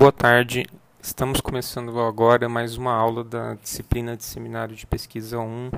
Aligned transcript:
Boa 0.00 0.10
tarde. 0.10 0.64
Estamos 1.02 1.42
começando 1.42 2.00
agora 2.00 2.48
mais 2.48 2.74
uma 2.74 2.94
aula 2.94 3.22
da 3.22 3.52
disciplina 3.52 4.16
de 4.16 4.24
Seminário 4.24 4.74
de 4.74 4.86
Pesquisa 4.86 5.38
1. 5.38 5.70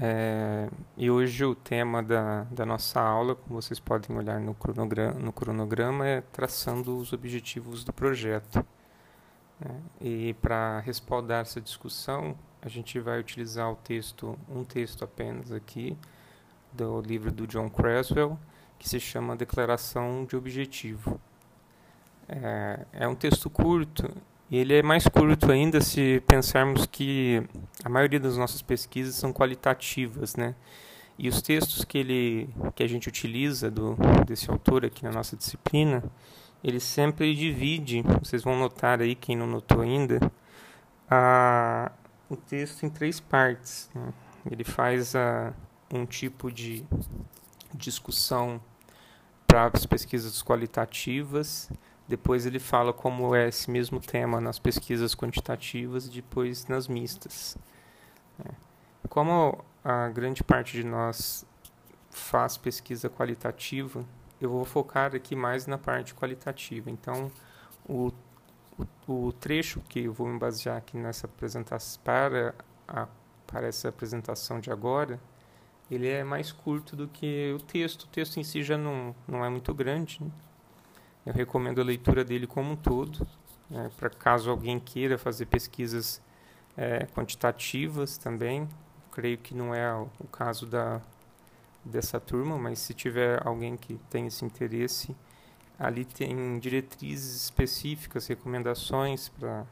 É, 0.00 0.68
e 0.96 1.10
hoje 1.10 1.44
o 1.44 1.52
tema 1.52 2.04
da, 2.04 2.44
da 2.44 2.64
nossa 2.64 3.00
aula, 3.00 3.34
como 3.34 3.60
vocês 3.60 3.80
podem 3.80 4.16
olhar 4.16 4.38
no 4.38 4.54
cronograma, 4.54 5.18
no 5.18 5.32
cronograma 5.32 6.06
é 6.06 6.20
traçando 6.20 6.96
os 6.96 7.12
objetivos 7.12 7.82
do 7.82 7.92
projeto. 7.92 8.64
É, 9.60 9.74
e 10.00 10.34
para 10.34 10.78
respaldar 10.78 11.40
essa 11.40 11.60
discussão, 11.60 12.38
a 12.62 12.68
gente 12.68 13.00
vai 13.00 13.18
utilizar 13.18 13.68
o 13.72 13.74
texto, 13.74 14.38
um 14.48 14.62
texto 14.62 15.02
apenas 15.04 15.50
aqui, 15.50 15.98
do 16.72 17.00
livro 17.00 17.32
do 17.32 17.44
John 17.44 17.68
Creswell, 17.68 18.38
que 18.78 18.88
se 18.88 19.00
chama 19.00 19.34
Declaração 19.34 20.24
de 20.24 20.36
Objetivo. 20.36 21.20
É, 22.28 22.86
é 22.92 23.08
um 23.08 23.14
texto 23.14 23.48
curto 23.48 24.10
e 24.50 24.56
ele 24.56 24.74
é 24.74 24.82
mais 24.82 25.06
curto 25.08 25.50
ainda 25.50 25.80
se 25.80 26.22
pensarmos 26.26 26.86
que 26.86 27.42
a 27.84 27.88
maioria 27.88 28.20
das 28.20 28.36
nossas 28.36 28.62
pesquisas 28.62 29.14
são 29.14 29.32
qualitativas, 29.32 30.36
né? 30.36 30.54
E 31.18 31.28
os 31.28 31.40
textos 31.40 31.84
que 31.84 31.98
ele 31.98 32.50
que 32.74 32.82
a 32.82 32.86
gente 32.86 33.08
utiliza 33.08 33.70
do 33.70 33.96
desse 34.26 34.50
autor 34.50 34.84
aqui 34.84 35.02
na 35.02 35.10
nossa 35.10 35.36
disciplina, 35.36 36.02
ele 36.62 36.80
sempre 36.80 37.34
divide, 37.34 38.02
vocês 38.20 38.42
vão 38.42 38.58
notar 38.58 39.00
aí 39.00 39.14
quem 39.14 39.36
não 39.36 39.46
notou 39.46 39.80
ainda, 39.80 40.20
a, 41.10 41.90
o 42.28 42.36
texto 42.36 42.84
em 42.84 42.90
três 42.90 43.20
partes. 43.20 43.90
Né? 43.94 44.12
Ele 44.50 44.64
faz 44.64 45.14
a, 45.14 45.52
um 45.92 46.04
tipo 46.04 46.50
de 46.50 46.84
discussão 47.74 48.60
para 49.46 49.70
as 49.72 49.86
pesquisas 49.86 50.42
qualitativas, 50.42 51.70
depois 52.08 52.46
ele 52.46 52.58
fala 52.58 52.92
como 52.92 53.34
é 53.34 53.48
esse 53.48 53.70
mesmo 53.70 53.98
tema 54.00 54.40
nas 54.40 54.58
pesquisas 54.58 55.14
quantitativas 55.14 56.06
e 56.06 56.10
depois 56.10 56.66
nas 56.66 56.86
mistas. 56.86 57.56
É. 58.44 58.50
Como 59.08 59.64
a 59.84 60.08
grande 60.08 60.44
parte 60.44 60.72
de 60.72 60.84
nós 60.84 61.44
faz 62.10 62.56
pesquisa 62.56 63.10
qualitativa, 63.10 64.04
eu 64.40 64.50
vou 64.50 64.64
focar 64.64 65.14
aqui 65.14 65.34
mais 65.34 65.66
na 65.66 65.78
parte 65.78 66.14
qualitativa. 66.14 66.90
Então, 66.90 67.30
o, 67.88 68.12
o, 69.08 69.26
o 69.26 69.32
trecho 69.32 69.80
que 69.88 70.00
eu 70.00 70.12
vou 70.12 70.28
me 70.28 70.38
basear 70.38 70.76
aqui 70.76 70.96
nessa 70.96 71.26
apresentação 71.26 72.00
para, 72.04 72.54
a, 72.86 73.08
para 73.46 73.66
essa 73.66 73.88
apresentação 73.88 74.60
de 74.60 74.70
agora, 74.70 75.20
ele 75.90 76.08
é 76.08 76.22
mais 76.22 76.52
curto 76.52 76.94
do 76.94 77.08
que 77.08 77.52
o 77.52 77.60
texto. 77.60 78.02
O 78.02 78.08
texto 78.08 78.38
em 78.38 78.44
si 78.44 78.62
já 78.62 78.78
não, 78.78 79.14
não 79.26 79.44
é 79.44 79.48
muito 79.48 79.72
grande. 79.74 80.22
Né? 80.22 80.30
Eu 81.26 81.32
recomendo 81.32 81.80
a 81.80 81.84
leitura 81.84 82.24
dele 82.24 82.46
como 82.46 82.70
um 82.70 82.76
todo, 82.76 83.26
né, 83.68 83.90
para 83.96 84.08
caso 84.08 84.48
alguém 84.48 84.78
queira 84.78 85.18
fazer 85.18 85.46
pesquisas 85.46 86.22
é, 86.76 87.04
quantitativas 87.06 88.16
também. 88.16 88.68
Creio 89.10 89.36
que 89.38 89.52
não 89.52 89.74
é 89.74 89.92
o 89.92 90.28
caso 90.30 90.66
da, 90.66 91.02
dessa 91.84 92.20
turma, 92.20 92.56
mas 92.56 92.78
se 92.78 92.94
tiver 92.94 93.44
alguém 93.44 93.76
que 93.76 93.98
tem 94.08 94.28
esse 94.28 94.44
interesse, 94.44 95.16
ali 95.78 96.04
tem 96.04 96.58
diretrizes 96.60 97.42
específicas, 97.42 98.26
recomendações 98.26 99.28
para 99.28 99.66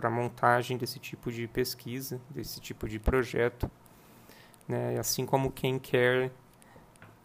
para 0.00 0.08
montagem 0.08 0.78
desse 0.78 0.98
tipo 0.98 1.30
de 1.30 1.46
pesquisa, 1.46 2.18
desse 2.30 2.58
tipo 2.58 2.88
de 2.88 2.98
projeto, 2.98 3.70
né? 4.66 4.98
assim 4.98 5.26
como 5.26 5.52
quem 5.52 5.78
quer 5.78 6.32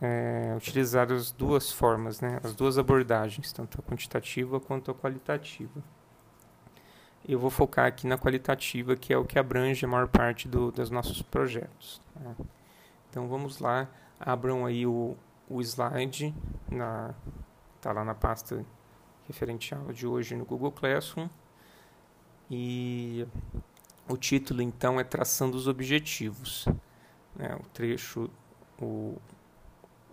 é, 0.01 0.53
utilizar 0.57 1.11
as 1.11 1.31
duas 1.31 1.71
formas, 1.71 2.19
né, 2.19 2.39
as 2.43 2.53
duas 2.53 2.77
abordagens, 2.77 3.51
tanto 3.51 3.79
a 3.79 3.83
quantitativa 3.83 4.59
quanto 4.59 4.91
a 4.91 4.95
qualitativa. 4.95 5.83
Eu 7.27 7.39
vou 7.39 7.49
focar 7.49 7.87
aqui 7.87 8.05
na 8.05 8.17
qualitativa, 8.17 8.95
que 8.95 9.11
é 9.11 9.17
o 9.17 9.25
que 9.25 9.39
abrange 9.39 9.83
a 9.83 9.87
maior 9.87 10.07
parte 10.07 10.47
do, 10.47 10.71
dos 10.71 10.89
nossos 10.91 11.21
projetos. 11.21 11.99
Tá? 12.13 12.35
Então 13.09 13.27
vamos 13.27 13.59
lá, 13.59 13.89
abram 14.19 14.65
aí 14.65 14.85
o, 14.85 15.17
o 15.49 15.61
slide, 15.61 16.35
está 17.77 17.91
lá 17.91 18.03
na 18.03 18.13
pasta 18.13 18.63
referente 19.27 19.73
à 19.73 19.77
aula 19.77 19.93
de 19.93 20.05
hoje 20.05 20.35
no 20.35 20.45
Google 20.45 20.71
Classroom. 20.71 21.27
E 22.49 23.25
o 24.07 24.15
título 24.17 24.61
então 24.61 24.99
é 24.99 25.03
Traçando 25.03 25.57
os 25.57 25.67
Objetivos. 25.67 26.67
Né? 27.35 27.55
O 27.59 27.63
trecho, 27.69 28.29
o, 28.79 29.17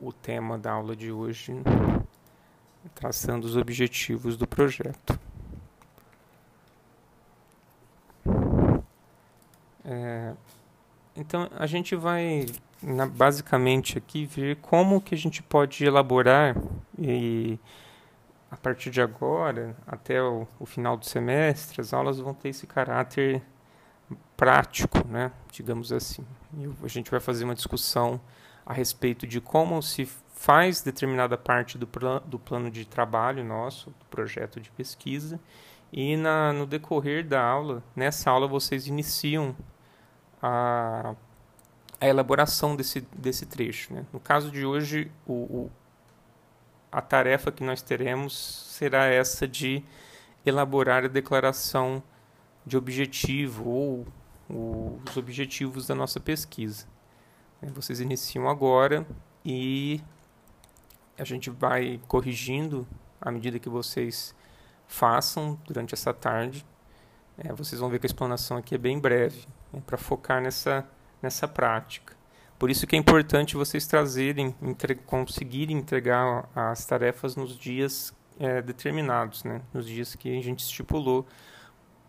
o 0.02 0.12
tema 0.12 0.58
da 0.58 0.72
aula 0.72 0.96
de 0.96 1.12
hoje, 1.12 1.54
traçando 2.92 3.46
os 3.46 3.56
objetivos 3.56 4.36
do 4.36 4.46
projeto. 4.48 5.18
É, 9.84 10.34
então, 11.14 11.48
a 11.56 11.66
gente 11.66 11.94
vai 11.94 12.46
na, 12.82 13.06
basicamente 13.06 13.96
aqui 13.96 14.26
ver 14.26 14.56
como 14.56 15.00
que 15.00 15.14
a 15.14 15.18
gente 15.18 15.40
pode 15.42 15.84
elaborar 15.84 16.56
e 16.98 17.58
a 18.50 18.56
partir 18.56 18.90
de 18.90 19.00
agora 19.00 19.76
até 19.86 20.20
o, 20.20 20.46
o 20.58 20.66
final 20.66 20.96
do 20.96 21.06
semestre 21.06 21.80
as 21.80 21.92
aulas 21.92 22.18
vão 22.18 22.34
ter 22.34 22.48
esse 22.48 22.66
caráter 22.66 23.40
prático, 24.36 25.06
né, 25.06 25.30
digamos 25.52 25.92
assim. 25.92 26.24
E 26.58 26.68
a 26.82 26.88
gente 26.88 27.10
vai 27.10 27.20
fazer 27.20 27.44
uma 27.44 27.54
discussão 27.54 28.20
a 28.64 28.72
respeito 28.72 29.26
de 29.26 29.40
como 29.40 29.82
se 29.82 30.06
faz 30.34 30.82
determinada 30.82 31.38
parte 31.38 31.78
do, 31.78 31.86
plan 31.86 32.20
do 32.26 32.38
plano 32.38 32.70
de 32.70 32.84
trabalho 32.84 33.44
nosso, 33.44 33.90
do 33.90 34.04
projeto 34.10 34.60
de 34.60 34.70
pesquisa, 34.70 35.38
e 35.92 36.16
na, 36.16 36.52
no 36.52 36.66
decorrer 36.66 37.26
da 37.26 37.42
aula, 37.42 37.82
nessa 37.94 38.30
aula 38.30 38.48
vocês 38.48 38.86
iniciam 38.86 39.54
a, 40.42 41.14
a 42.00 42.06
elaboração 42.06 42.74
desse, 42.74 43.02
desse 43.16 43.46
trecho. 43.46 43.94
Né? 43.94 44.04
No 44.12 44.18
caso 44.18 44.50
de 44.50 44.64
hoje, 44.64 45.12
o, 45.26 45.32
o, 45.32 45.70
a 46.90 47.00
tarefa 47.00 47.52
que 47.52 47.62
nós 47.62 47.82
teremos 47.82 48.66
será 48.70 49.06
essa 49.06 49.46
de 49.46 49.84
elaborar 50.44 51.04
a 51.04 51.08
declaração 51.08 52.02
de 52.66 52.76
objetivo 52.76 53.68
ou, 53.68 54.06
ou 54.48 55.00
os 55.08 55.16
objetivos 55.16 55.86
da 55.86 55.94
nossa 55.94 56.18
pesquisa. 56.18 56.86
Né, 57.62 57.70
vocês 57.72 58.00
iniciam 58.00 58.48
agora 58.48 59.06
e 59.44 60.02
a 61.16 61.24
gente 61.24 61.48
vai 61.48 62.00
corrigindo 62.08 62.86
à 63.20 63.30
medida 63.30 63.58
que 63.58 63.68
vocês 63.68 64.34
façam 64.88 65.58
durante 65.64 65.94
essa 65.94 66.12
tarde. 66.12 66.66
É, 67.38 67.52
vocês 67.52 67.80
vão 67.80 67.88
ver 67.88 68.00
que 68.00 68.06
a 68.06 68.08
explanação 68.08 68.56
aqui 68.56 68.74
é 68.74 68.78
bem 68.78 68.98
breve, 68.98 69.46
né, 69.72 69.80
para 69.86 69.96
focar 69.96 70.42
nessa, 70.42 70.86
nessa 71.22 71.46
prática. 71.46 72.14
Por 72.58 72.70
isso 72.70 72.86
que 72.86 72.94
é 72.94 72.98
importante 72.98 73.56
vocês 73.56 73.86
trazerem, 73.86 74.54
entre, 74.60 74.94
conseguirem 74.94 75.78
entregar 75.78 76.48
as 76.54 76.84
tarefas 76.84 77.34
nos 77.34 77.58
dias 77.58 78.14
é, 78.38 78.60
determinados, 78.60 79.44
né, 79.44 79.62
nos 79.72 79.86
dias 79.86 80.14
que 80.14 80.36
a 80.38 80.42
gente 80.42 80.60
estipulou, 80.60 81.26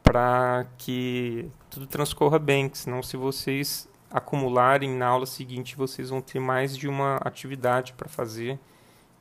para 0.03 0.65
que 0.77 1.49
tudo 1.69 1.87
transcorra 1.87 2.37
bem. 2.37 2.69
Senão, 2.73 3.01
se 3.01 3.15
vocês 3.15 3.87
acumularem 4.13 4.96
na 4.96 5.07
aula 5.07 5.25
seguinte, 5.25 5.75
vocês 5.75 6.12
vão 6.12 6.22
ter 6.22 6.40
mais 6.40 6.78
de 6.78 6.88
uma 6.88 7.18
atividade 7.18 7.94
para 7.94 8.07
fazer 8.07 8.59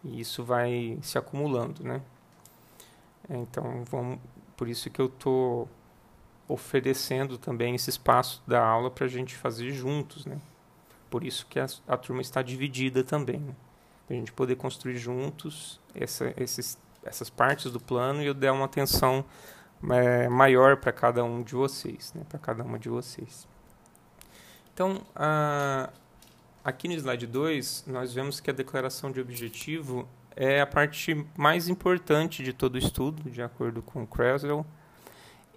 e 0.05 0.21
isso 0.21 0.45
vai 0.45 0.99
se 1.01 1.17
acumulando, 1.17 1.83
né? 1.83 2.03
É, 3.31 3.37
então, 3.37 3.85
vamos, 3.91 4.19
por 4.55 4.69
isso 4.69 4.91
que 4.91 5.01
eu 5.01 5.07
estou 5.07 5.67
oferecendo 6.47 7.39
também 7.39 7.75
esse 7.75 7.89
espaço 7.89 8.43
da 8.47 8.63
aula 8.63 8.91
para 8.91 9.07
a 9.07 9.09
gente 9.09 9.35
fazer 9.35 9.71
juntos, 9.71 10.27
né? 10.27 10.39
Por 11.09 11.25
isso 11.25 11.47
que 11.47 11.59
a, 11.59 11.67
a 11.89 11.97
turma 11.97 12.21
está 12.21 12.43
dividida 12.43 13.03
também, 13.03 13.39
né? 13.39 13.55
para 14.07 14.17
a 14.17 14.19
gente 14.19 14.33
poder 14.33 14.57
construir 14.57 14.97
juntos 14.97 15.81
essa, 15.95 16.35
esses, 16.37 16.77
essas 17.03 17.31
partes 17.31 17.71
do 17.71 17.81
plano 17.81 18.23
e 18.23 18.27
eu 18.27 18.35
der 18.35 18.51
uma 18.51 18.67
atenção 18.67 19.25
é, 19.91 20.29
maior 20.29 20.77
para 20.77 20.93
cada 20.93 21.25
um 21.25 21.43
de 21.43 21.55
vocês, 21.55 22.13
né? 22.15 22.23
Para 22.29 22.39
cada 22.39 22.63
uma 22.63 22.79
de 22.79 22.91
vocês. 22.91 23.49
Então, 24.75 25.03
aqui 26.65 26.89
no 26.89 26.95
slide 26.95 27.27
2, 27.27 27.85
nós 27.87 28.15
vemos 28.15 28.41
que 28.41 28.51
a 28.51 28.55
declaração 28.55 29.11
de 29.11 29.21
objetivo 29.21 30.09
é 30.35 30.61
a 30.61 30.67
parte 30.67 31.27
mais 31.37 31.69
importante 31.69 32.43
de 32.43 32.53
todo 32.53 32.77
o 32.77 32.79
estudo, 32.79 33.31
de 33.31 33.43
acordo 33.43 33.83
com 33.83 34.07
Creswell, 34.07 34.65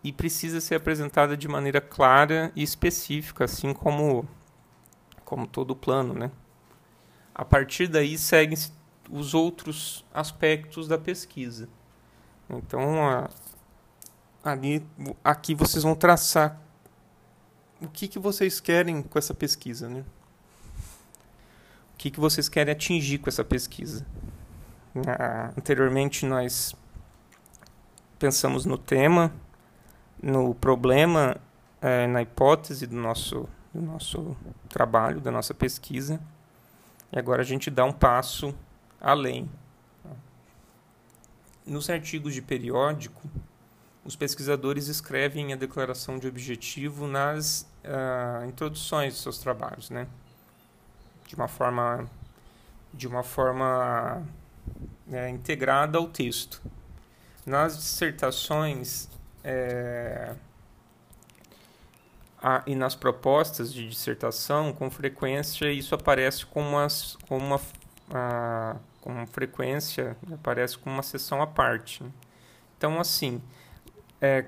e 0.03 0.11
precisa 0.11 0.59
ser 0.59 0.75
apresentada 0.75 1.37
de 1.37 1.47
maneira 1.47 1.79
clara 1.79 2.51
e 2.55 2.61
específica, 2.61 3.45
assim 3.45 3.73
como, 3.73 4.27
como 5.23 5.47
todo 5.47 5.71
o 5.71 5.75
plano. 5.75 6.13
Né? 6.13 6.29
A 7.33 7.45
partir 7.45 7.87
daí, 7.87 8.17
seguem 8.17 8.57
os 9.09 9.33
outros 9.33 10.05
aspectos 10.13 10.87
da 10.87 10.97
pesquisa. 10.97 11.69
Então, 12.49 13.07
a, 13.07 13.29
ali, 14.43 14.85
aqui 15.23 15.55
vocês 15.55 15.83
vão 15.83 15.95
traçar 15.95 16.61
o 17.81 17.87
que, 17.87 18.07
que 18.07 18.19
vocês 18.19 18.59
querem 18.59 19.01
com 19.01 19.17
essa 19.19 19.33
pesquisa, 19.33 19.89
né? 19.89 20.03
O 21.93 21.97
que, 21.97 22.11
que 22.11 22.19
vocês 22.19 22.49
querem 22.49 22.71
atingir 22.71 23.19
com 23.19 23.29
essa 23.29 23.43
pesquisa? 23.43 24.05
Ah, 25.07 25.51
anteriormente 25.57 26.25
nós 26.25 26.75
pensamos 28.17 28.65
no 28.65 28.77
tema, 28.77 29.33
no 30.21 30.55
problema, 30.55 31.37
é, 31.81 32.07
na 32.07 32.21
hipótese 32.21 32.87
do 32.87 32.95
nosso, 32.95 33.47
do 33.73 33.81
nosso 33.81 34.35
trabalho, 34.69 35.19
da 35.19 35.31
nossa 35.31 35.53
pesquisa. 35.53 36.19
E 37.11 37.19
agora 37.19 37.41
a 37.41 37.45
gente 37.45 37.69
dá 37.69 37.85
um 37.85 37.91
passo 37.91 38.55
além. 38.99 39.49
Nos 41.65 41.89
artigos 41.89 42.33
de 42.33 42.41
periódico, 42.41 43.21
os 44.05 44.15
pesquisadores 44.15 44.87
escrevem 44.87 45.51
a 45.51 45.55
declaração 45.55 46.19
de 46.19 46.27
objetivo 46.27 47.07
nas 47.07 47.67
uh, 47.83 48.45
introduções 48.47 49.13
dos 49.13 49.23
seus 49.23 49.39
trabalhos, 49.39 49.89
né? 49.89 50.07
De 51.27 51.33
uma 51.33 51.47
forma, 51.47 52.07
de 52.93 53.07
uma 53.07 53.23
forma 53.23 54.23
é, 55.11 55.27
integrada 55.29 55.97
ao 55.97 56.07
texto. 56.07 56.61
Nas 57.43 57.75
dissertações 57.77 59.09
é, 59.43 60.35
a, 62.41 62.61
e 62.67 62.75
nas 62.75 62.93
propostas 62.93 63.73
de 63.73 63.89
dissertação, 63.89 64.71
com 64.71 64.89
frequência 64.91 65.71
isso 65.71 65.95
aparece 65.95 66.45
com, 66.45 66.61
umas, 66.61 67.17
com 67.27 67.37
uma 67.39 67.59
a, 68.13 68.75
com 69.01 69.25
frequência 69.27 70.15
aparece 70.31 70.77
com 70.77 70.91
uma 70.91 71.03
sessão 71.03 71.41
à 71.41 71.47
parte. 71.47 72.03
Então, 72.77 72.99
assim, 72.99 73.41
é, 74.21 74.45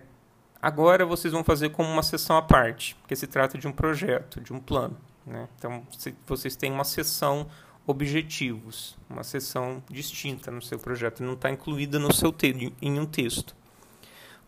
agora 0.62 1.06
vocês 1.06 1.34
vão 1.34 1.44
fazer 1.44 1.70
como 1.70 1.90
uma 1.90 2.04
sessão 2.04 2.38
à 2.38 2.42
parte, 2.42 2.96
porque 2.96 3.16
se 3.16 3.28
trata 3.28 3.58
de 3.58 3.68
um 3.68 3.72
projeto, 3.72 4.42
de 4.42 4.54
um 4.54 4.60
plano. 4.60 4.98
Né? 5.26 5.48
Então, 5.58 5.84
vocês 6.26 6.56
têm 6.56 6.72
uma 6.72 6.84
sessão 6.84 7.48
objetivos, 7.86 8.98
uma 9.10 9.24
sessão 9.24 9.82
distinta 9.90 10.52
no 10.52 10.62
seu 10.62 10.78
projeto, 10.78 11.24
não 11.24 11.34
está 11.34 11.50
incluída 11.50 11.98
no 11.98 12.14
seu 12.14 12.32
te 12.32 12.74
em 12.82 13.00
um 13.00 13.06
texto. 13.06 13.56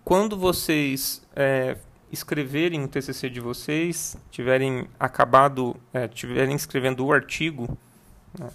Quando 0.03 0.37
vocês 0.37 1.21
é, 1.35 1.77
escreverem 2.11 2.83
o 2.83 2.87
TCC 2.87 3.29
de 3.29 3.39
vocês, 3.39 4.17
tiverem 4.31 4.89
acabado, 4.99 5.75
é, 5.93 6.07
tiverem 6.07 6.55
escrevendo 6.55 7.05
o 7.05 7.13
artigo, 7.13 7.77
né, 8.37 8.49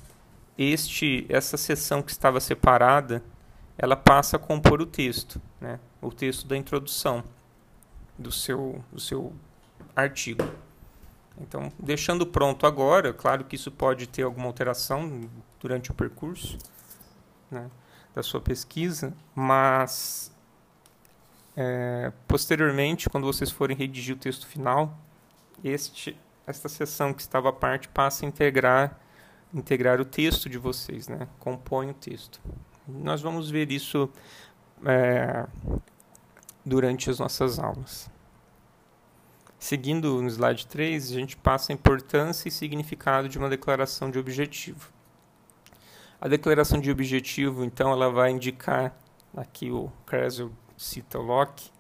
este, 0.59 1.27
essa 1.29 1.57
seção 1.57 2.03
que 2.03 2.11
estava 2.11 2.41
separada, 2.41 3.23
ela 3.77 3.97
passa 3.97 4.37
a 4.37 4.39
compor 4.39 4.81
o 4.81 4.87
texto, 4.87 5.41
né? 5.61 5.81
O 6.07 6.13
texto 6.13 6.47
da 6.47 6.57
introdução 6.57 7.25
do 8.19 8.31
seu, 8.31 8.85
do 8.93 9.01
seu 9.01 9.33
artigo. 9.95 10.45
Então, 11.41 11.73
deixando 11.79 12.27
pronto 12.27 12.67
agora, 12.67 13.13
claro 13.13 13.45
que 13.45 13.57
isso 13.57 13.71
pode 13.71 14.07
ter 14.07 14.23
alguma 14.23 14.47
alteração 14.47 15.29
durante 15.59 15.91
o 15.91 15.95
percurso 15.95 16.59
né, 17.51 17.69
da 18.15 18.23
sua 18.23 18.41
pesquisa, 18.41 19.13
mas 19.35 20.33
é, 21.57 22.13
posteriormente, 22.29 23.11
quando 23.11 23.25
vocês 23.25 23.51
forem 23.51 23.77
redigir 23.77 24.15
o 24.15 24.19
texto 24.19 24.47
final, 24.47 24.97
este, 25.63 26.17
esta 26.47 26.69
seção 26.69 27.13
que 27.13 27.23
estava 27.23 27.49
à 27.49 27.53
parte 27.53 27.89
passa 27.89 28.25
a 28.25 28.29
integrar 28.29 29.01
integrar 29.53 30.01
o 30.01 30.05
texto 30.05 30.49
de 30.49 30.59
vocês, 30.59 31.07
né? 31.07 31.29
Compõe 31.39 31.91
o 31.91 31.95
texto. 31.95 32.41
Nós 32.89 33.23
vamos 33.23 33.49
ver 33.49 33.71
isso 33.71 34.11
é, 34.85 35.47
durante 36.65 37.11
as 37.11 37.19
nossas 37.19 37.59
aulas. 37.59 38.11
Seguindo 39.59 40.21
no 40.21 40.29
slide 40.29 40.67
3, 40.67 41.11
a 41.11 41.15
gente 41.15 41.37
passa 41.37 41.73
a 41.73 41.75
importância 41.75 42.49
e 42.49 42.53
significado 42.53 43.29
de 43.29 43.39
uma 43.39 43.49
declaração 43.49 44.11
de 44.11 44.19
objetivo. 44.19 44.93
A 46.21 46.29
declaração 46.29 46.81
de 46.81 46.91
objetivo, 46.91 47.65
então, 47.65 47.91
ela 47.91 48.11
vai 48.11 48.31
indicar, 48.31 48.97
aqui 49.37 49.71
o 49.71 49.91
Krasel 50.07 50.53
cita 50.77 51.19
o 51.19 51.23
Locke, 51.23 51.71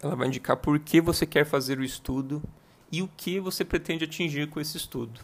ela 0.00 0.16
vai 0.16 0.26
indicar 0.26 0.56
por 0.56 0.78
que 0.80 1.00
você 1.00 1.24
quer 1.24 1.44
fazer 1.44 1.78
o 1.78 1.84
estudo 1.84 2.42
e 2.90 3.02
o 3.02 3.08
que 3.08 3.38
você 3.38 3.64
pretende 3.64 4.04
atingir 4.04 4.48
com 4.48 4.60
esse 4.60 4.76
estudo. 4.76 5.20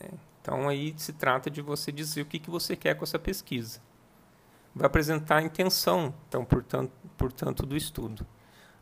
É, 0.00 0.10
então 0.40 0.68
aí 0.68 0.92
se 0.96 1.12
trata 1.12 1.48
de 1.48 1.62
você 1.62 1.92
dizer 1.92 2.22
o 2.22 2.26
que 2.26 2.50
você 2.50 2.74
quer 2.74 2.94
com 2.94 3.04
essa 3.04 3.18
pesquisa. 3.18 3.80
Vai 4.74 4.86
apresentar 4.86 5.36
a 5.38 5.42
intenção, 5.42 6.14
então, 6.28 6.44
portanto, 6.44 6.92
portanto, 7.16 7.66
do 7.66 7.76
estudo. 7.76 8.26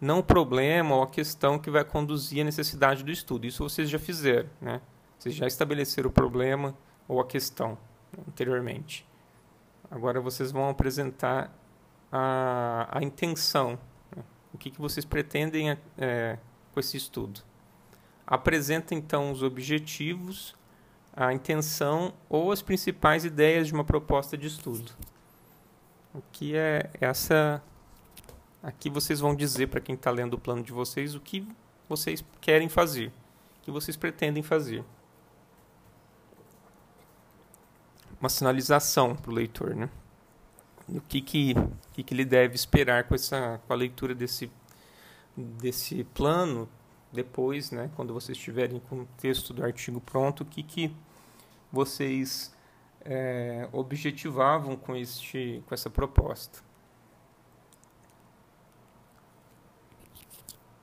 Não 0.01 0.21
o 0.21 0.23
problema 0.23 0.95
ou 0.95 1.03
a 1.03 1.09
questão 1.09 1.59
que 1.59 1.71
vai 1.71 1.85
conduzir 1.85 2.43
a 2.43 2.45
necessidade 2.45 3.03
do 3.03 3.11
estudo. 3.11 3.47
Isso 3.47 3.63
vocês 3.63 3.91
já 3.91 3.99
fizeram, 3.99 4.49
né? 4.61 4.81
Vocês 5.19 5.35
já 5.35 5.47
estabeleceram 5.47 6.09
o 6.09 6.13
problema 6.13 6.77
ou 7.09 7.21
a 7.21 7.27
questão 7.27 7.77
anteriormente. 8.29 9.05
Agora 9.91 10.21
vocês 10.21 10.53
vão 10.53 10.69
apresentar 10.69 11.53
a, 12.13 12.89
a 12.99 13.03
intenção. 13.03 13.79
Né? 14.15 14.23
O 14.53 14.59
que, 14.59 14.71
que 14.71 14.81
vocês 14.81 15.05
pretendem 15.05 15.77
é, 15.97 16.39
com 16.73 16.81
esse 16.81 16.97
estudo. 16.97 17.41
Apresenta 18.27 18.95
então 18.95 19.33
os 19.33 19.43
objetivos, 19.43 20.55
a 21.13 21.33
intenção 21.33 22.15
ou 22.29 22.53
as 22.53 22.63
principais 22.63 23.25
ideias 23.25 23.67
de 23.67 23.75
uma 23.75 23.85
proposta 23.85 24.37
de 24.37 24.47
estudo. 24.47 24.93
O 26.19 26.23
que 26.33 26.57
é 26.57 26.91
essa. 27.01 27.63
Aqui 28.61 28.91
vocês 28.91 29.21
vão 29.21 29.37
dizer 29.37 29.69
para 29.69 29.81
quem 29.81 29.95
está 29.95 30.11
lendo 30.11 30.35
o 30.35 30.39
plano 30.39 30.65
de 30.65 30.73
vocês 30.73 31.15
o 31.15 31.21
que 31.21 31.47
vocês 31.89 32.25
querem 32.41 32.69
fazer, 32.69 33.13
o 33.59 33.63
que 33.63 33.71
vocês 33.71 33.97
pretendem 33.97 34.43
fazer. 34.43 34.85
Uma 38.21 38.29
sinalização 38.29 39.15
para 39.15 39.31
o 39.31 39.35
leitor, 39.35 39.77
né? 39.77 39.89
O 40.89 41.01
que, 41.03 41.21
que, 41.21 41.55
que, 41.93 42.03
que 42.03 42.15
ele 42.15 42.25
deve 42.25 42.57
esperar 42.57 43.05
com, 43.05 43.15
essa, 43.15 43.61
com 43.65 43.73
a 43.73 43.77
leitura 43.77 44.13
desse, 44.13 44.51
desse 45.37 46.03
plano 46.03 46.69
depois, 47.13 47.71
né, 47.71 47.91
quando 47.95 48.13
vocês 48.13 48.37
estiverem 48.37 48.81
com 48.81 49.03
o 49.03 49.09
texto 49.19 49.55
do 49.55 49.65
artigo 49.65 50.01
pronto, 50.01 50.43
o 50.43 50.45
que, 50.45 50.63
que 50.63 50.93
vocês 51.71 52.53
é, 53.11 53.67
objetivavam 53.73 54.77
com, 54.77 54.95
este, 54.95 55.63
com 55.67 55.73
essa 55.73 55.89
proposta. 55.89 56.61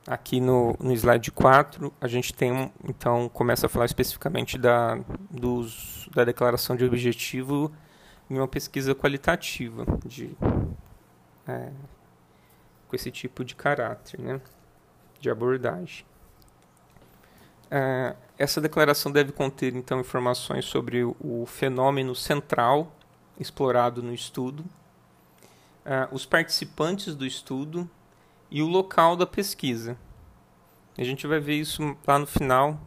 Aqui 0.07 0.39
no, 0.39 0.75
no 0.79 0.91
slide 0.93 1.31
4, 1.31 1.93
a 2.01 2.07
gente 2.07 2.33
tem, 2.33 2.71
então, 2.83 3.29
começa 3.29 3.67
a 3.67 3.69
falar 3.69 3.85
especificamente 3.85 4.57
da, 4.57 4.95
dos, 5.29 6.09
da 6.13 6.23
declaração 6.23 6.75
de 6.75 6.83
objetivo 6.83 7.71
em 8.29 8.37
uma 8.37 8.47
pesquisa 8.47 8.95
qualitativa, 8.95 9.85
de, 10.03 10.35
é, 11.47 11.71
com 12.87 12.95
esse 12.95 13.11
tipo 13.11 13.43
de 13.43 13.55
caráter, 13.55 14.19
né, 14.19 14.41
de 15.19 15.29
abordagem. 15.29 16.05
É, 17.69 18.15
essa 18.37 18.59
declaração 18.59 19.11
deve 19.11 19.31
conter, 19.31 19.75
então, 19.75 19.99
informações 19.99 20.65
sobre 20.65 21.03
o 21.03 21.45
fenômeno 21.47 22.13
central 22.13 22.91
explorado 23.39 24.01
no 24.01 24.13
estudo, 24.13 24.61
uh, 25.85 26.13
os 26.13 26.25
participantes 26.25 27.15
do 27.15 27.25
estudo 27.25 27.89
e 28.49 28.61
o 28.61 28.67
local 28.67 29.15
da 29.15 29.25
pesquisa. 29.25 29.97
A 30.97 31.03
gente 31.03 31.27
vai 31.27 31.39
ver 31.39 31.55
isso 31.55 31.97
lá 32.07 32.17
no 32.17 32.25
final 32.25 32.79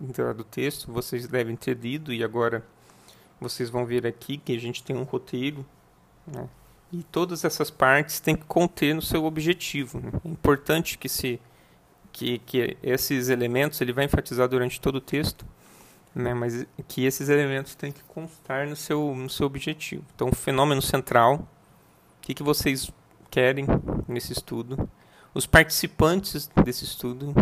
do 0.00 0.42
texto, 0.42 0.92
vocês 0.92 1.28
devem 1.28 1.54
ter 1.54 1.76
lido 1.76 2.12
e 2.12 2.24
agora 2.24 2.64
vocês 3.40 3.70
vão 3.70 3.86
ver 3.86 4.06
aqui 4.06 4.36
que 4.36 4.54
a 4.54 4.58
gente 4.58 4.82
tem 4.82 4.96
um 4.96 5.04
roteiro, 5.04 5.64
né? 6.26 6.48
e 6.92 7.02
todas 7.04 7.44
essas 7.44 7.70
partes 7.70 8.20
têm 8.20 8.36
que 8.36 8.44
conter 8.44 8.94
no 8.94 9.02
seu 9.02 9.24
objetivo. 9.24 10.00
Né? 10.00 10.10
É 10.24 10.28
importante 10.28 10.98
que 10.98 11.08
se 11.08 11.40
que, 12.12 12.38
que 12.40 12.76
esses 12.82 13.28
elementos 13.28 13.80
ele 13.80 13.92
vai 13.92 14.04
enfatizar 14.04 14.48
durante 14.48 14.80
todo 14.80 14.96
o 14.96 15.00
texto, 15.00 15.46
né, 16.14 16.34
mas 16.34 16.66
que 16.86 17.04
esses 17.04 17.28
elementos 17.28 17.74
têm 17.74 17.90
que 17.90 18.02
constar 18.04 18.68
no 18.68 18.76
seu, 18.76 19.14
no 19.14 19.30
seu 19.30 19.46
objetivo. 19.46 20.04
Então, 20.14 20.28
o 20.28 20.34
fenômeno 20.34 20.82
central, 20.82 21.36
o 21.36 22.20
que, 22.20 22.34
que 22.34 22.42
vocês 22.42 22.90
querem 23.30 23.66
nesse 24.06 24.32
estudo, 24.32 24.88
os 25.34 25.46
participantes 25.46 26.50
desse 26.62 26.84
estudo, 26.84 27.32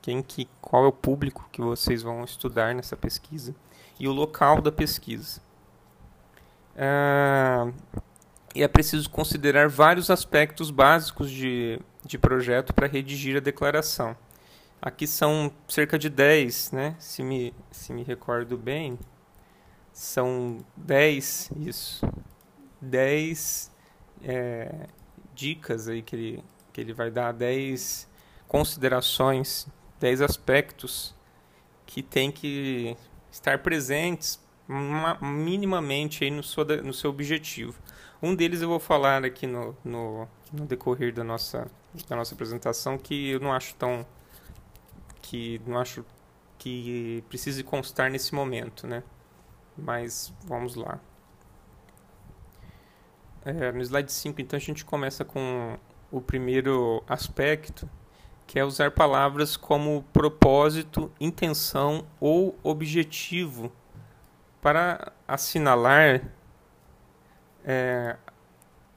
quem 0.00 0.22
que, 0.22 0.48
qual 0.60 0.84
é 0.84 0.88
o 0.88 0.92
público 0.92 1.48
que 1.50 1.60
vocês 1.60 2.02
vão 2.02 2.22
estudar 2.24 2.74
nessa 2.74 2.96
pesquisa 2.96 3.54
e 3.98 4.06
o 4.06 4.12
local 4.12 4.62
da 4.62 4.70
pesquisa. 4.70 5.40
Ah, 6.76 7.72
e 8.54 8.62
é 8.62 8.68
preciso 8.68 9.10
considerar 9.10 9.68
vários 9.68 10.10
aspectos 10.10 10.70
básicos 10.70 11.30
de 11.30 11.80
de 12.04 12.18
projeto 12.18 12.72
para 12.72 12.86
redigir 12.86 13.36
a 13.36 13.40
declaração. 13.40 14.16
Aqui 14.80 15.06
são 15.06 15.52
cerca 15.68 15.98
de 15.98 16.08
10, 16.08 16.72
né? 16.72 16.96
se, 16.98 17.22
me, 17.22 17.52
se 17.70 17.92
me 17.92 18.04
recordo 18.04 18.56
bem, 18.56 18.98
são 19.92 20.58
10, 20.76 21.50
isso, 21.56 22.06
10 22.80 23.72
é, 24.22 24.86
dicas 25.34 25.88
aí 25.88 26.02
que 26.02 26.14
ele, 26.14 26.44
que 26.72 26.80
ele 26.80 26.92
vai 26.92 27.10
dar, 27.10 27.32
10 27.32 28.08
considerações, 28.46 29.66
10 29.98 30.22
aspectos 30.22 31.14
que 31.84 32.02
tem 32.02 32.30
que 32.30 32.96
estar 33.32 33.58
presentes 33.58 34.38
minimamente 35.20 36.22
aí 36.22 36.30
no 36.30 36.42
seu, 36.42 36.64
no 36.64 36.92
seu 36.92 37.10
objetivo. 37.10 37.74
Um 38.22 38.34
deles 38.34 38.62
eu 38.62 38.68
vou 38.68 38.78
falar 38.78 39.24
aqui 39.24 39.46
no, 39.46 39.76
no, 39.84 40.28
no 40.52 40.66
decorrer 40.66 41.12
da 41.12 41.24
nossa, 41.24 41.66
da 42.08 42.16
nossa 42.16 42.34
apresentação 42.34 42.98
que 42.98 43.30
eu 43.30 43.40
não 43.40 43.52
acho 43.52 43.74
tão 43.74 44.06
que 45.20 45.60
não 45.66 45.78
acho 45.78 46.04
que 46.58 47.22
precise 47.28 47.62
constar 47.62 48.10
nesse 48.10 48.34
momento, 48.34 48.86
né? 48.86 49.02
Mas 49.76 50.32
vamos 50.44 50.74
lá. 50.74 50.98
É, 53.44 53.72
no 53.72 53.80
slide 53.80 54.12
5, 54.12 54.40
então, 54.40 54.56
a 54.56 54.60
gente 54.60 54.84
começa 54.84 55.24
com 55.24 55.78
o 56.10 56.20
primeiro 56.20 57.02
aspecto, 57.06 57.88
que 58.46 58.58
é 58.58 58.64
usar 58.64 58.90
palavras 58.90 59.56
como 59.56 60.02
propósito, 60.12 61.10
intenção 61.20 62.04
ou 62.18 62.58
objetivo 62.62 63.72
para 64.60 65.12
assinalar 65.26 66.22
é, 67.64 68.16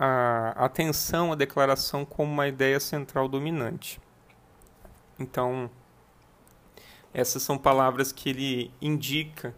a 0.04 0.66
atenção 0.66 1.32
à 1.32 1.36
declaração 1.36 2.04
como 2.04 2.32
uma 2.32 2.48
ideia 2.48 2.80
central 2.80 3.28
dominante. 3.28 4.02
Então, 5.20 5.70
essas 7.14 7.44
são 7.44 7.56
palavras 7.56 8.12
que 8.12 8.32
ele 8.32 8.74
indica 8.82 9.54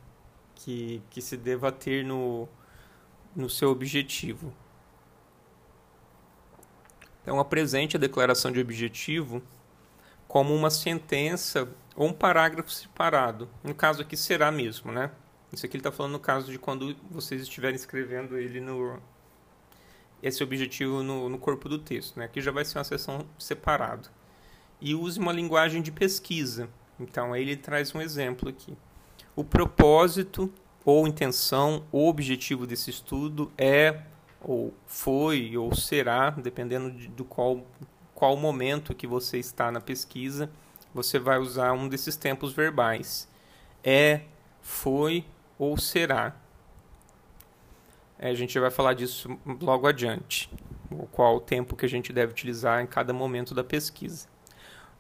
que, 0.54 1.02
que 1.10 1.22
se 1.22 1.38
deva 1.38 1.72
ter 1.72 2.04
no, 2.04 2.50
no 3.34 3.50
seu 3.50 3.70
objetivo. 3.70 4.54
Então, 7.22 7.40
apresente 7.40 7.96
a 7.96 8.00
declaração 8.00 8.52
de 8.52 8.60
objetivo 8.60 9.42
como 10.28 10.54
uma 10.54 10.70
sentença 10.70 11.74
ou 11.96 12.10
um 12.10 12.14
parágrafo 12.14 12.70
separado. 12.70 13.48
No 13.64 13.74
caso 13.74 14.02
aqui 14.02 14.18
será 14.18 14.52
mesmo, 14.52 14.92
né? 14.92 15.10
Isso 15.54 15.66
aqui 15.66 15.78
ele 15.78 15.80
está 15.80 15.92
falando 15.92 16.12
no 16.12 16.20
caso 16.20 16.52
de 16.52 16.60
quando 16.60 16.98
vocês 17.10 17.42
estiverem 17.42 17.78
escrevendo 17.78 18.38
ele 18.38 18.60
no 18.60 19.02
esse 20.24 20.44
objetivo 20.44 21.04
no, 21.04 21.30
no 21.30 21.38
corpo 21.38 21.70
do 21.70 21.78
texto, 21.78 22.18
né? 22.18 22.26
Aqui 22.26 22.42
já 22.42 22.52
vai 22.52 22.66
ser 22.66 22.80
uma 22.80 22.84
seção 22.84 23.26
separada. 23.38 24.10
E 24.82 24.96
use 24.96 25.20
uma 25.20 25.32
linguagem 25.32 25.82
de 25.82 25.92
pesquisa. 25.92 26.70
Então, 27.00 27.34
aí 27.34 27.42
ele 27.42 27.56
traz 27.56 27.94
um 27.94 28.02
exemplo 28.02 28.50
aqui. 28.50 28.76
O 29.36 29.44
propósito 29.44 30.52
ou 30.86 31.08
intenção 31.08 31.84
ou 31.92 32.08
objetivo 32.08 32.66
desse 32.66 32.90
estudo 32.90 33.52
é 33.58 34.02
ou 34.42 34.74
foi 34.86 35.56
ou 35.56 35.74
será, 35.76 36.32
dependendo 36.32 36.92
de, 36.92 37.08
do 37.08 37.24
qual 37.24 37.64
qual 38.14 38.38
momento 38.38 38.96
que 38.96 39.06
você 39.06 39.38
está 39.38 39.70
na 39.70 39.82
pesquisa, 39.82 40.50
você 40.94 41.20
vai 41.20 41.40
usar 41.40 41.74
um 41.74 41.90
desses 41.90 42.16
tempos 42.16 42.54
verbais. 42.54 43.28
É, 43.84 44.22
foi 44.62 45.26
ou 45.60 45.78
será. 45.78 46.34
É, 48.24 48.30
a 48.30 48.34
gente 48.34 48.58
vai 48.58 48.72
falar 48.72 48.94
disso 48.94 49.38
logo 49.60 49.86
adiante, 49.86 50.50
qual 51.12 51.36
o 51.36 51.40
tempo 51.42 51.76
que 51.76 51.86
a 51.86 51.90
gente 51.90 52.14
deve 52.14 52.32
utilizar 52.32 52.82
em 52.82 52.88
cada 52.88 53.12
momento 53.12 53.54
da 53.54 53.66
pesquisa. 53.66 54.30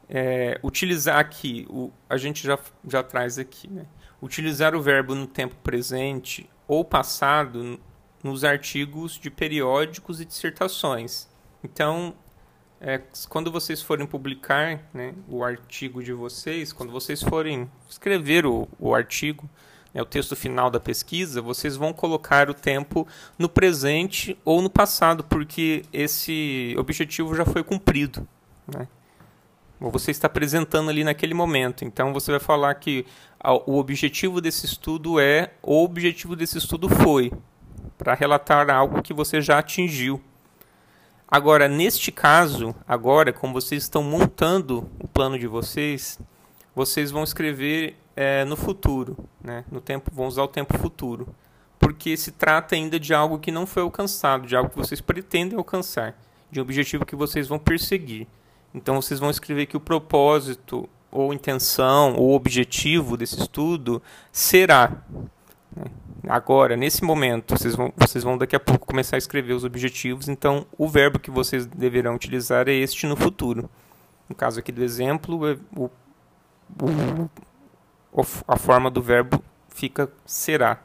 É, 0.09 0.59
utilizar 0.61 1.19
aqui, 1.19 1.65
o, 1.69 1.89
a 2.09 2.17
gente 2.17 2.45
já, 2.45 2.59
já 2.85 3.01
traz 3.01 3.39
aqui, 3.39 3.69
né? 3.69 3.85
utilizar 4.21 4.75
o 4.75 4.81
verbo 4.81 5.15
no 5.15 5.25
tempo 5.25 5.55
presente 5.63 6.49
ou 6.67 6.83
passado 6.83 7.79
nos 8.21 8.43
artigos 8.43 9.17
de 9.17 9.31
periódicos 9.31 10.19
e 10.19 10.25
dissertações. 10.25 11.29
Então, 11.63 12.13
é, 12.81 13.01
quando 13.29 13.49
vocês 13.49 13.81
forem 13.81 14.05
publicar 14.05 14.81
né, 14.93 15.13
o 15.29 15.45
artigo 15.45 16.03
de 16.03 16.11
vocês, 16.11 16.73
quando 16.73 16.91
vocês 16.91 17.23
forem 17.23 17.71
escrever 17.89 18.45
o, 18.45 18.67
o 18.77 18.93
artigo, 18.93 19.49
né, 19.93 20.01
o 20.01 20.05
texto 20.05 20.35
final 20.35 20.69
da 20.69 20.79
pesquisa, 20.79 21.41
vocês 21.41 21.75
vão 21.75 21.93
colocar 21.93 22.49
o 22.49 22.53
tempo 22.53 23.07
no 23.37 23.47
presente 23.47 24.37
ou 24.43 24.61
no 24.61 24.69
passado, 24.69 25.23
porque 25.23 25.83
esse 25.93 26.75
objetivo 26.77 27.35
já 27.35 27.45
foi 27.45 27.63
cumprido. 27.63 28.27
Né? 28.67 28.87
Ou 29.79 29.91
você 29.91 30.11
está 30.11 30.27
apresentando 30.27 30.89
ali 30.89 31.03
naquele 31.03 31.33
momento. 31.33 31.85
Então 31.85 32.13
você 32.13 32.31
vai 32.31 32.39
falar 32.39 32.73
que 32.75 33.05
o 33.65 33.77
objetivo 33.77 34.39
desse 34.39 34.65
estudo 34.65 35.19
é, 35.19 35.51
o 35.61 35.83
objetivo 35.83 36.35
desse 36.35 36.57
estudo 36.57 36.87
foi, 36.89 37.31
para 37.97 38.13
relatar 38.13 38.69
algo 38.69 39.01
que 39.01 39.13
você 39.13 39.41
já 39.41 39.59
atingiu. 39.59 40.21
Agora, 41.27 41.67
neste 41.67 42.11
caso, 42.11 42.75
agora, 42.87 43.33
como 43.33 43.53
vocês 43.53 43.83
estão 43.83 44.03
montando 44.03 44.89
o 44.99 45.07
plano 45.07 45.37
de 45.37 45.47
vocês, 45.47 46.19
vocês 46.75 47.11
vão 47.11 47.23
escrever 47.23 47.97
é, 48.15 48.45
no 48.45 48.55
futuro, 48.55 49.17
né? 49.41 49.63
No 49.71 49.81
tempo, 49.81 50.11
vão 50.13 50.27
usar 50.27 50.43
o 50.43 50.47
tempo 50.47 50.77
futuro, 50.77 51.27
porque 51.79 52.15
se 52.15 52.31
trata 52.31 52.75
ainda 52.75 52.99
de 52.99 53.13
algo 53.13 53.39
que 53.39 53.51
não 53.51 53.65
foi 53.65 53.83
alcançado, 53.83 54.47
de 54.47 54.55
algo 54.55 54.69
que 54.69 54.77
vocês 54.77 55.01
pretendem 55.01 55.57
alcançar, 55.57 56.15
de 56.51 56.59
um 56.59 56.63
objetivo 56.63 57.05
que 57.05 57.15
vocês 57.15 57.47
vão 57.47 57.59
perseguir. 57.59 58.27
Então 58.73 59.01
vocês 59.01 59.19
vão 59.19 59.29
escrever 59.29 59.65
que 59.65 59.77
o 59.77 59.79
propósito 59.79 60.89
ou 61.11 61.33
intenção 61.33 62.15
ou 62.15 62.33
objetivo 62.33 63.15
desse 63.15 63.39
estudo 63.39 64.01
será 64.31 65.03
né? 65.75 65.85
agora, 66.27 66.75
nesse 66.75 67.03
momento, 67.03 67.57
vocês 67.57 67.75
vão, 67.75 67.93
vocês 67.95 68.23
vão 68.23 68.37
daqui 68.37 68.55
a 68.55 68.59
pouco 68.59 68.87
começar 68.87 69.17
a 69.17 69.19
escrever 69.19 69.53
os 69.53 69.63
objetivos, 69.63 70.27
então 70.27 70.65
o 70.77 70.87
verbo 70.87 71.19
que 71.19 71.29
vocês 71.29 71.65
deverão 71.65 72.15
utilizar 72.15 72.67
é 72.67 72.73
este 72.73 73.05
no 73.05 73.15
futuro. 73.15 73.69
No 74.27 74.35
caso 74.35 74.59
aqui 74.59 74.71
do 74.71 74.83
exemplo, 74.83 75.47
é 75.47 75.57
o, 75.75 75.89
o 76.81 77.29
a 78.47 78.57
forma 78.57 78.91
do 78.91 79.01
verbo 79.01 79.43
fica 79.69 80.11
será. 80.25 80.83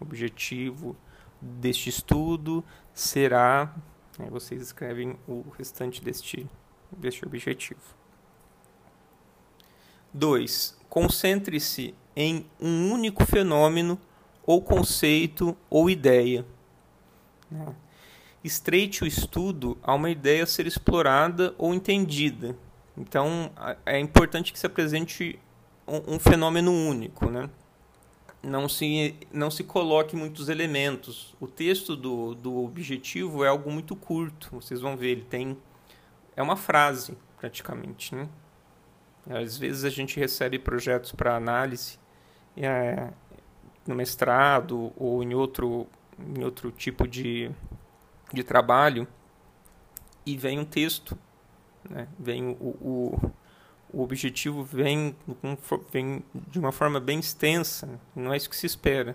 O 0.00 0.04
objetivo 0.04 0.96
deste 1.40 1.88
estudo 1.88 2.64
será. 2.92 3.74
Aí 4.18 4.28
vocês 4.28 4.60
escrevem 4.60 5.16
o 5.28 5.44
restante 5.56 6.02
deste, 6.02 6.48
deste 6.90 7.24
objetivo. 7.24 7.80
2. 10.12 10.76
Concentre-se 10.88 11.94
em 12.14 12.46
um 12.60 12.92
único 12.92 13.24
fenômeno 13.24 13.98
ou 14.44 14.60
conceito 14.60 15.56
ou 15.70 15.88
ideia. 15.88 16.44
Estreite 18.44 19.04
o 19.04 19.06
estudo 19.06 19.78
a 19.82 19.94
uma 19.94 20.10
ideia 20.10 20.42
a 20.42 20.46
ser 20.46 20.66
explorada 20.66 21.54
ou 21.56 21.72
entendida. 21.72 22.56
Então, 22.96 23.50
é 23.86 23.98
importante 23.98 24.52
que 24.52 24.58
se 24.58 24.66
apresente 24.66 25.38
um, 25.86 26.14
um 26.14 26.18
fenômeno 26.18 26.72
único, 26.72 27.30
né? 27.30 27.48
Não 28.42 28.68
se, 28.68 29.14
não 29.32 29.50
se 29.50 29.62
coloque 29.62 30.16
muitos 30.16 30.48
elementos. 30.48 31.34
O 31.40 31.46
texto 31.46 31.94
do, 31.94 32.34
do 32.34 32.64
objetivo 32.64 33.44
é 33.44 33.48
algo 33.48 33.70
muito 33.70 33.94
curto. 33.94 34.50
Vocês 34.52 34.80
vão 34.80 34.96
ver, 34.96 35.10
ele 35.10 35.24
tem. 35.24 35.56
É 36.34 36.42
uma 36.42 36.56
frase, 36.56 37.16
praticamente. 37.38 38.14
Né? 38.16 38.28
Às 39.30 39.56
vezes 39.56 39.84
a 39.84 39.90
gente 39.90 40.18
recebe 40.18 40.58
projetos 40.58 41.12
para 41.12 41.36
análise 41.36 41.98
é, 42.56 43.10
no 43.86 43.94
mestrado 43.94 44.92
ou 44.96 45.22
em 45.22 45.34
outro, 45.34 45.86
em 46.18 46.42
outro 46.42 46.72
tipo 46.72 47.06
de, 47.06 47.48
de 48.32 48.42
trabalho 48.42 49.06
e 50.26 50.36
vem 50.36 50.58
um 50.58 50.64
texto. 50.64 51.16
Né? 51.88 52.08
Vem 52.18 52.56
o, 52.60 52.76
o 52.80 53.32
o 53.92 54.02
objetivo 54.02 54.64
vem, 54.64 55.14
vem 55.92 56.22
de 56.48 56.58
uma 56.58 56.72
forma 56.72 56.98
bem 56.98 57.18
extensa, 57.18 58.00
não 58.16 58.32
é 58.32 58.36
isso 58.36 58.48
que 58.48 58.56
se 58.56 58.66
espera. 58.66 59.14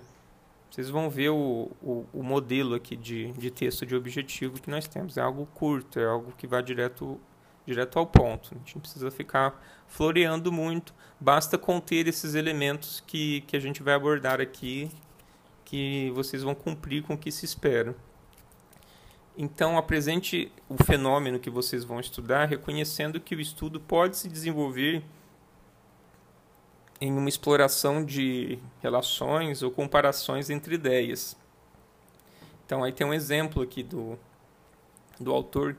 Vocês 0.69 0.89
vão 0.89 1.09
ver 1.09 1.29
o, 1.29 1.71
o, 1.81 2.05
o, 2.13 2.21
modelo 2.21 2.75
aqui 2.75 2.95
de, 2.95 3.31
de 3.33 3.49
texto 3.49 3.85
de 3.85 3.95
objetivo 3.95 4.61
que 4.61 4.69
nós 4.69 4.87
temos. 4.87 5.17
É 5.17 5.21
algo 5.21 5.47
curto, 5.55 5.99
é 5.99 6.05
algo 6.05 6.33
que 6.37 6.45
vai 6.45 6.61
direto, 6.61 7.19
direto 7.65 7.97
ao 7.97 8.05
ponto. 8.05 8.51
A 8.53 8.57
gente 8.59 8.75
não 8.75 8.81
precisa 8.81 9.09
ficar 9.09 9.59
floreando 9.87 10.51
muito, 10.51 10.93
basta 11.19 11.57
conter 11.57 12.07
esses 12.07 12.35
elementos 12.35 13.01
que, 13.07 13.41
que 13.41 13.55
a 13.55 13.59
gente 13.59 13.81
vai 13.81 13.95
abordar 13.95 14.39
aqui, 14.39 14.91
que 15.65 16.11
vocês 16.13 16.43
vão 16.43 16.53
cumprir 16.53 17.01
com 17.01 17.13
o 17.13 17.17
que 17.17 17.31
se 17.31 17.45
espera. 17.45 17.95
Então, 19.39 19.77
apresente 19.77 20.51
o 20.67 20.83
fenômeno 20.83 21.37
que 21.37 21.51
vocês 21.51 21.83
vão 21.83 21.99
estudar, 21.99 22.45
reconhecendo 22.45 23.19
que 23.19 23.35
o 23.35 23.39
estudo 23.39 23.79
pode 23.79 24.17
se 24.17 24.27
desenvolver 24.27 25.03
em 26.99 27.11
uma 27.11 27.29
exploração 27.29 28.03
de 28.03 28.57
relações 28.81 29.61
ou 29.61 29.69
comparações 29.69 30.49
entre 30.49 30.73
ideias. 30.73 31.37
Então, 32.65 32.83
aí 32.83 32.91
tem 32.91 33.05
um 33.05 33.13
exemplo 33.13 33.61
aqui 33.61 33.83
do, 33.83 34.17
do 35.19 35.31
autor 35.31 35.77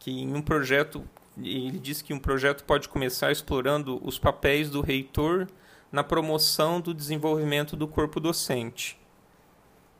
que 0.00 0.10
em 0.10 0.34
um 0.34 0.42
projeto 0.42 1.08
ele 1.38 1.78
diz 1.78 2.02
que 2.02 2.12
um 2.12 2.18
projeto 2.18 2.64
pode 2.64 2.88
começar 2.88 3.30
explorando 3.30 4.00
os 4.04 4.18
papéis 4.18 4.68
do 4.68 4.80
reitor 4.80 5.46
na 5.92 6.02
promoção 6.02 6.80
do 6.80 6.92
desenvolvimento 6.92 7.76
do 7.76 7.86
corpo 7.86 8.18
docente. 8.18 8.98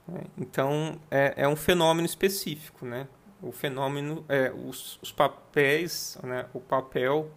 Né? 0.07 0.23
Então, 0.39 0.99
é, 1.11 1.35
é 1.37 1.49
um 1.49 1.57
fenômeno 1.57 2.07
específico, 2.07 2.85
né? 2.85 3.07
O 3.43 3.53
fenômeno, 3.53 4.25
é, 4.29 4.51
os, 4.51 4.99
os 5.03 5.13
papéis, 5.13 6.19
né? 6.23 6.47
o 6.55 6.61
papel 6.61 7.31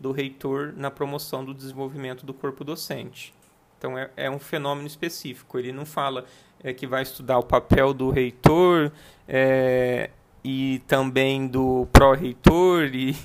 do 0.00 0.10
reitor 0.10 0.72
na 0.76 0.90
promoção 0.90 1.44
do 1.44 1.54
desenvolvimento 1.54 2.26
do 2.26 2.34
corpo 2.34 2.64
docente. 2.64 3.32
Então 3.78 3.98
é, 3.98 4.10
é 4.16 4.30
um 4.30 4.38
fenômeno 4.38 4.86
específico. 4.86 5.58
Ele 5.58 5.72
não 5.72 5.84
fala 5.84 6.24
é, 6.62 6.72
que 6.72 6.86
vai 6.86 7.02
estudar 7.02 7.38
o 7.38 7.42
papel 7.42 7.92
do 7.92 8.10
reitor 8.10 8.92
é, 9.28 10.10
e 10.44 10.80
também 10.86 11.46
do 11.46 11.86
pró-reitor 11.92 12.90
e, 12.94 13.16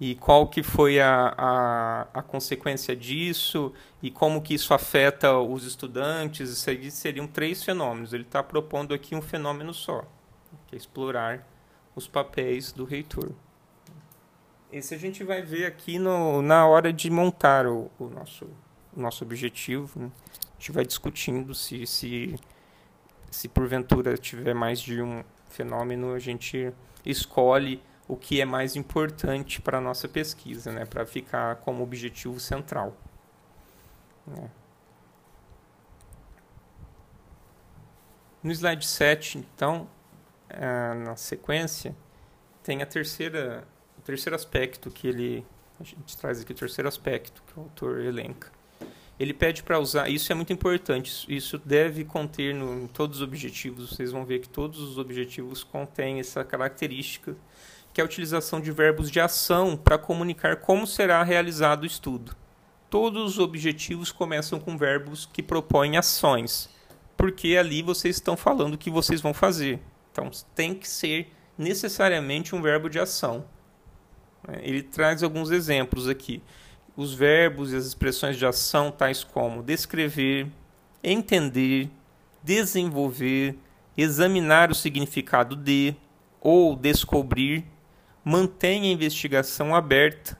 e 0.00 0.14
qual 0.14 0.48
que 0.48 0.62
foi 0.62 1.00
a, 1.00 1.34
a, 1.36 2.02
a, 2.14 2.22
consequência 2.22 2.96
disso 2.96 3.72
e 4.02 4.10
como 4.10 4.40
que 4.40 4.54
isso 4.54 4.72
afeta 4.72 5.36
os 5.38 5.64
estudantes. 5.64 6.50
Isso 6.50 6.70
aí 6.70 6.90
seriam 6.90 7.26
três 7.26 7.62
fenômenos. 7.62 8.12
Ele 8.12 8.22
está 8.22 8.42
propondo 8.42 8.94
aqui 8.94 9.14
um 9.14 9.22
fenômeno 9.22 9.74
só, 9.74 10.04
que 10.66 10.74
é 10.74 10.78
explorar 10.78 11.46
os 11.94 12.08
papéis 12.08 12.72
do 12.72 12.84
reitor. 12.84 13.30
Esse 14.72 14.94
a 14.94 14.98
gente 14.98 15.22
vai 15.22 15.42
ver 15.42 15.66
aqui 15.66 15.98
no, 15.98 16.40
na 16.40 16.66
hora 16.66 16.90
de 16.90 17.10
montar 17.10 17.66
o, 17.66 17.90
o 17.98 18.08
nosso 18.08 18.48
o 18.96 19.00
nosso 19.00 19.24
objetivo. 19.24 19.98
Né? 19.98 20.10
A 20.26 20.58
gente 20.58 20.72
vai 20.72 20.84
discutindo 20.84 21.54
se, 21.54 21.86
se, 21.86 22.34
se 23.30 23.48
porventura 23.48 24.16
tiver 24.16 24.54
mais 24.54 24.80
de 24.80 25.00
um 25.00 25.24
fenômeno, 25.52 26.14
a 26.14 26.18
gente 26.18 26.72
escolhe 27.04 27.82
o 28.08 28.16
que 28.16 28.40
é 28.40 28.44
mais 28.44 28.76
importante 28.76 29.60
para 29.60 29.78
a 29.78 29.80
nossa 29.80 30.08
pesquisa, 30.08 30.72
né? 30.72 30.84
para 30.84 31.06
ficar 31.06 31.56
como 31.56 31.82
objetivo 31.82 32.38
central. 32.40 32.96
Né? 34.26 34.50
No 38.42 38.50
slide 38.50 38.86
7, 38.86 39.38
então, 39.38 39.88
é, 40.48 40.94
na 40.94 41.16
sequência, 41.16 41.94
tem 42.62 42.82
a 42.82 42.86
terceira, 42.86 43.64
o 43.98 44.02
terceiro 44.02 44.34
aspecto 44.34 44.90
que 44.90 45.06
ele. 45.06 45.46
A 45.78 45.84
gente 45.84 46.16
traz 46.16 46.40
aqui 46.40 46.52
o 46.52 46.54
terceiro 46.54 46.88
aspecto 46.88 47.42
que 47.46 47.58
o 47.58 47.62
autor 47.62 48.00
elenca 48.00 48.50
ele 49.22 49.32
pede 49.32 49.62
para 49.62 49.78
usar, 49.78 50.08
isso 50.08 50.32
é 50.32 50.34
muito 50.34 50.52
importante, 50.52 51.24
isso 51.28 51.56
deve 51.56 52.04
conter 52.04 52.52
no, 52.52 52.82
em 52.82 52.88
todos 52.88 53.18
os 53.18 53.22
objetivos, 53.22 53.90
vocês 53.90 54.10
vão 54.10 54.24
ver 54.24 54.40
que 54.40 54.48
todos 54.48 54.80
os 54.80 54.98
objetivos 54.98 55.62
contêm 55.62 56.18
essa 56.18 56.42
característica, 56.42 57.36
que 57.92 58.00
é 58.00 58.02
a 58.02 58.04
utilização 58.04 58.60
de 58.60 58.72
verbos 58.72 59.08
de 59.08 59.20
ação 59.20 59.76
para 59.76 59.96
comunicar 59.96 60.56
como 60.56 60.88
será 60.88 61.22
realizado 61.22 61.84
o 61.84 61.86
estudo. 61.86 62.34
Todos 62.90 63.34
os 63.34 63.38
objetivos 63.38 64.10
começam 64.10 64.58
com 64.58 64.76
verbos 64.76 65.24
que 65.32 65.40
propõem 65.40 65.96
ações, 65.96 66.68
porque 67.16 67.56
ali 67.56 67.80
vocês 67.80 68.16
estão 68.16 68.36
falando 68.36 68.74
o 68.74 68.78
que 68.78 68.90
vocês 68.90 69.20
vão 69.20 69.32
fazer. 69.32 69.78
Então 70.10 70.32
tem 70.52 70.74
que 70.74 70.88
ser 70.88 71.32
necessariamente 71.56 72.56
um 72.56 72.60
verbo 72.60 72.90
de 72.90 72.98
ação. 72.98 73.44
Ele 74.62 74.82
traz 74.82 75.22
alguns 75.22 75.52
exemplos 75.52 76.08
aqui 76.08 76.42
os 76.96 77.14
verbos 77.14 77.72
e 77.72 77.76
as 77.76 77.86
expressões 77.86 78.36
de 78.36 78.44
ação, 78.44 78.90
tais 78.90 79.24
como 79.24 79.62
descrever, 79.62 80.48
entender, 81.02 81.90
desenvolver, 82.42 83.56
examinar 83.96 84.70
o 84.70 84.74
significado 84.74 85.56
de 85.56 85.94
ou 86.40 86.76
descobrir, 86.76 87.64
mantêm 88.24 88.82
a 88.84 88.92
investigação 88.92 89.74
aberta 89.74 90.38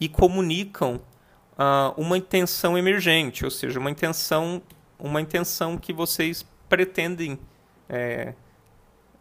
e 0.00 0.08
comunicam 0.08 1.00
uh, 1.52 2.00
uma 2.00 2.18
intenção 2.18 2.76
emergente, 2.76 3.44
ou 3.44 3.50
seja, 3.50 3.78
uma 3.78 3.90
intenção, 3.90 4.62
uma 4.98 5.20
intenção 5.20 5.78
que 5.78 5.92
vocês 5.92 6.44
pretendem, 6.68 7.38
é, 7.88 8.34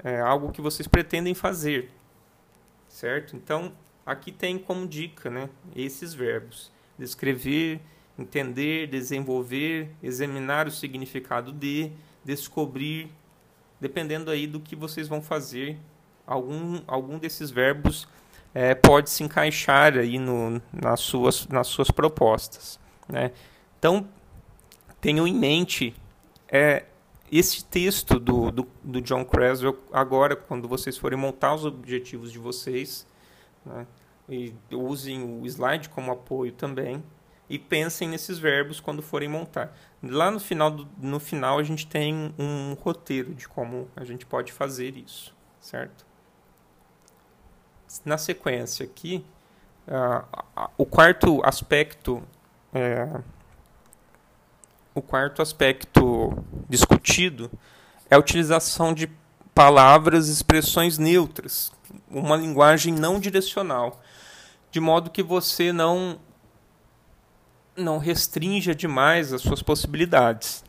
é 0.04 0.20
algo 0.20 0.52
que 0.52 0.62
vocês 0.62 0.88
pretendem 0.88 1.34
fazer, 1.34 1.92
certo? 2.88 3.36
Então 3.36 3.72
aqui 4.06 4.32
tem 4.32 4.58
como 4.58 4.88
dica 4.88 5.30
né, 5.30 5.50
esses 5.76 6.14
verbos: 6.14 6.72
descrever, 6.98 7.80
entender, 8.18 8.88
desenvolver, 8.88 9.90
examinar 10.02 10.68
o 10.68 10.72
significado 10.72 11.52
de, 11.52 11.92
descobrir, 12.24 13.12
dependendo 13.80 14.32
aí 14.32 14.48
do 14.48 14.60
que 14.60 14.76
vocês 14.76 15.08
vão 15.08 15.22
fazer, 15.22 15.78
algum, 16.26 16.82
algum 16.88 17.18
desses 17.18 17.52
verbos 17.52 18.08
é, 18.54 18.76
pode 18.76 19.10
se 19.10 19.24
encaixar 19.24 19.98
aí 19.98 20.20
no, 20.20 20.62
nas, 20.72 21.00
suas, 21.00 21.48
nas 21.48 21.68
suas 21.68 21.90
propostas. 21.90 22.80
Né? 23.10 23.32
Então, 23.80 24.08
tenham 25.02 25.28
em 25.28 25.34
mente 25.34 25.94
é, 26.48 26.86
esse 27.32 27.66
texto 27.66 28.20
do, 28.20 28.52
do, 28.52 28.68
do 28.84 29.02
John 29.02 29.26
Creswell, 29.26 29.78
agora, 29.92 30.36
quando 30.36 30.68
vocês 30.68 30.98
forem 30.98 31.18
montar 31.18 31.56
os 31.56 31.66
objetivos 31.66 32.32
de 32.32 32.38
vocês, 32.38 33.08
né? 33.66 33.88
E 34.30 34.54
usem 34.72 35.42
o 35.42 35.46
slide 35.46 35.90
como 35.90 36.12
apoio 36.12 36.52
também. 36.52 37.04
E 37.50 37.60
pensem 37.60 38.08
nesses 38.08 38.40
verbos 38.40 38.80
quando 38.80 39.02
forem 39.02 39.28
montar. 39.28 39.76
Lá 40.02 40.32
no 40.32 40.40
final, 40.40 40.72
do, 40.72 40.88
no 40.98 41.20
final 41.20 41.60
a 41.60 41.64
gente 41.64 41.86
tem 41.86 42.34
um 42.40 42.74
roteiro 42.74 43.34
de 43.34 43.48
como 43.48 43.90
a 43.96 44.04
gente 44.06 44.26
pode 44.26 44.52
fazer 44.52 44.98
isso, 44.98 45.36
certo? 45.60 46.06
Na 48.04 48.18
sequência 48.18 48.86
aqui, 48.86 49.26
uh, 49.88 50.70
o 50.78 50.86
quarto 50.86 51.42
aspecto 51.44 52.24
é, 52.74 53.22
o 54.96 55.02
quarto 55.02 55.42
aspecto 55.42 56.44
discutido 56.70 57.52
é 58.10 58.16
a 58.16 58.20
utilização 58.20 58.94
de 58.94 59.08
palavras 59.54 60.28
expressões 60.28 60.98
neutras, 60.98 61.72
uma 62.10 62.36
linguagem 62.36 62.94
não 62.94 63.20
direcional, 63.20 64.02
de 64.72 64.80
modo 64.80 65.10
que 65.10 65.24
você 65.24 65.72
não 65.72 66.20
não 67.76 67.98
restrinja 67.98 68.76
demais 68.76 69.34
as 69.34 69.42
suas 69.42 69.64
possibilidades. 69.64 70.64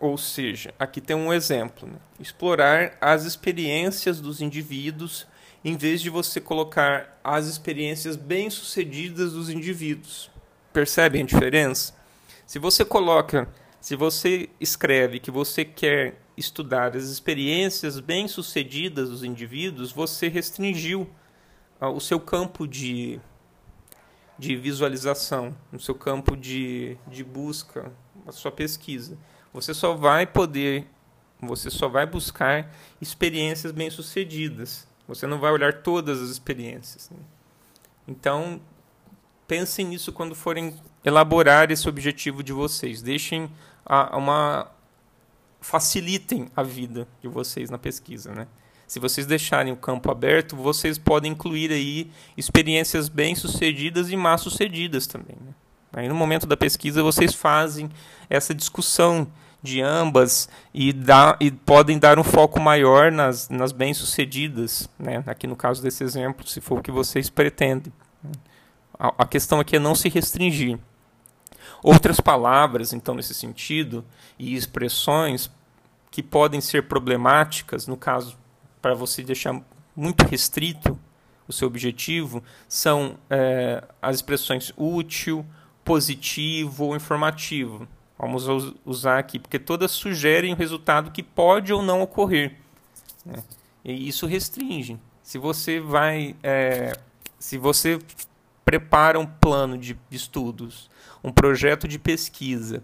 Ou 0.00 0.18
seja, 0.18 0.74
aqui 0.78 1.00
tem 1.00 1.16
um 1.16 1.32
exemplo: 1.32 1.88
né? 1.88 1.98
explorar 2.18 2.96
as 3.00 3.24
experiências 3.24 4.20
dos 4.20 4.40
indivíduos 4.40 5.26
em 5.64 5.76
vez 5.76 6.02
de 6.02 6.10
você 6.10 6.40
colocar 6.40 7.18
as 7.24 7.46
experiências 7.46 8.16
bem-sucedidas 8.16 9.32
dos 9.32 9.48
indivíduos. 9.48 10.30
Percebem 10.72 11.22
a 11.22 11.26
diferença? 11.26 11.94
Se 12.46 12.58
você 12.58 12.84
coloca, 12.84 13.48
se 13.80 13.96
você 13.96 14.50
escreve 14.60 15.18
que 15.18 15.30
você 15.30 15.64
quer 15.64 16.20
estudar 16.36 16.96
as 16.96 17.04
experiências 17.04 18.00
bem-sucedidas 18.00 19.10
dos 19.10 19.22
indivíduos, 19.22 19.92
você 19.92 20.28
restringiu 20.28 21.08
uh, 21.80 21.86
o 21.86 22.00
seu 22.00 22.18
campo 22.18 22.66
de, 22.66 23.20
de 24.38 24.56
visualização, 24.56 25.54
o 25.72 25.78
seu 25.78 25.94
campo 25.94 26.36
de, 26.36 26.96
de 27.06 27.22
busca, 27.22 27.92
a 28.26 28.32
sua 28.32 28.50
pesquisa. 28.50 29.16
Você 29.52 29.72
só 29.72 29.94
vai 29.94 30.26
poder, 30.26 30.86
você 31.40 31.70
só 31.70 31.88
vai 31.88 32.06
buscar 32.06 32.74
experiências 33.00 33.72
bem-sucedidas. 33.72 34.86
Você 35.06 35.26
não 35.26 35.38
vai 35.38 35.52
olhar 35.52 35.82
todas 35.82 36.20
as 36.20 36.30
experiências. 36.30 37.10
Né? 37.10 37.18
Então, 38.08 38.60
pensem 39.46 39.86
nisso 39.86 40.12
quando 40.12 40.34
forem 40.34 40.74
elaborar 41.04 41.70
esse 41.70 41.88
objetivo 41.88 42.42
de 42.42 42.52
vocês. 42.52 43.02
Deixem 43.02 43.50
a, 43.84 44.16
uma 44.16 44.73
facilitem 45.64 46.48
a 46.54 46.62
vida 46.62 47.08
de 47.22 47.28
vocês 47.28 47.70
na 47.70 47.78
pesquisa, 47.78 48.34
né? 48.34 48.46
Se 48.86 49.00
vocês 49.00 49.26
deixarem 49.26 49.72
o 49.72 49.76
campo 49.76 50.10
aberto, 50.10 50.54
vocês 50.54 50.98
podem 50.98 51.32
incluir 51.32 51.72
aí 51.72 52.10
experiências 52.36 53.08
bem-sucedidas 53.08 54.10
e 54.10 54.16
mal-sucedidas 54.16 55.06
também. 55.06 55.36
Né? 55.40 55.54
Aí 55.94 56.06
no 56.06 56.14
momento 56.14 56.46
da 56.46 56.54
pesquisa 56.54 57.02
vocês 57.02 57.32
fazem 57.32 57.90
essa 58.28 58.54
discussão 58.54 59.26
de 59.62 59.80
ambas 59.80 60.50
e, 60.74 60.92
dá, 60.92 61.34
e 61.40 61.50
podem 61.50 61.98
dar 61.98 62.18
um 62.18 62.24
foco 62.24 62.60
maior 62.60 63.10
nas, 63.10 63.48
nas 63.48 63.72
bem-sucedidas, 63.72 64.86
né? 64.98 65.24
aqui 65.26 65.46
no 65.46 65.56
caso 65.56 65.82
desse 65.82 66.04
exemplo, 66.04 66.46
se 66.46 66.60
for 66.60 66.80
o 66.80 66.82
que 66.82 66.92
vocês 66.92 67.30
pretendem. 67.30 67.90
A, 68.98 69.14
a 69.16 69.26
questão 69.26 69.58
aqui 69.58 69.76
é 69.76 69.78
não 69.78 69.94
se 69.94 70.10
restringir. 70.10 70.78
Outras 71.84 72.18
palavras, 72.18 72.94
então, 72.94 73.14
nesse 73.14 73.34
sentido, 73.34 74.02
e 74.38 74.54
expressões 74.56 75.50
que 76.10 76.22
podem 76.22 76.58
ser 76.58 76.88
problemáticas, 76.88 77.86
no 77.86 77.94
caso, 77.94 78.38
para 78.80 78.94
você 78.94 79.22
deixar 79.22 79.60
muito 79.94 80.24
restrito 80.24 80.98
o 81.46 81.52
seu 81.52 81.68
objetivo, 81.68 82.42
são 82.66 83.18
é, 83.28 83.84
as 84.00 84.16
expressões 84.16 84.72
útil, 84.78 85.44
positivo 85.84 86.86
ou 86.86 86.96
informativo. 86.96 87.86
Vamos 88.18 88.46
usar 88.86 89.18
aqui, 89.18 89.38
porque 89.38 89.58
todas 89.58 89.90
sugerem 89.90 90.54
o 90.54 90.56
resultado 90.56 91.10
que 91.10 91.22
pode 91.22 91.70
ou 91.70 91.82
não 91.82 92.00
ocorrer. 92.00 92.56
Né? 93.26 93.44
E 93.84 94.08
isso 94.08 94.26
restringe. 94.26 94.98
Se 95.22 95.36
você 95.36 95.80
vai. 95.80 96.34
É, 96.42 96.92
se 97.38 97.58
você 97.58 97.98
prepara 98.64 99.20
um 99.20 99.26
plano 99.26 99.76
de 99.76 99.98
estudos 100.10 100.88
um 101.24 101.32
projeto 101.32 101.88
de 101.88 101.98
pesquisa 101.98 102.82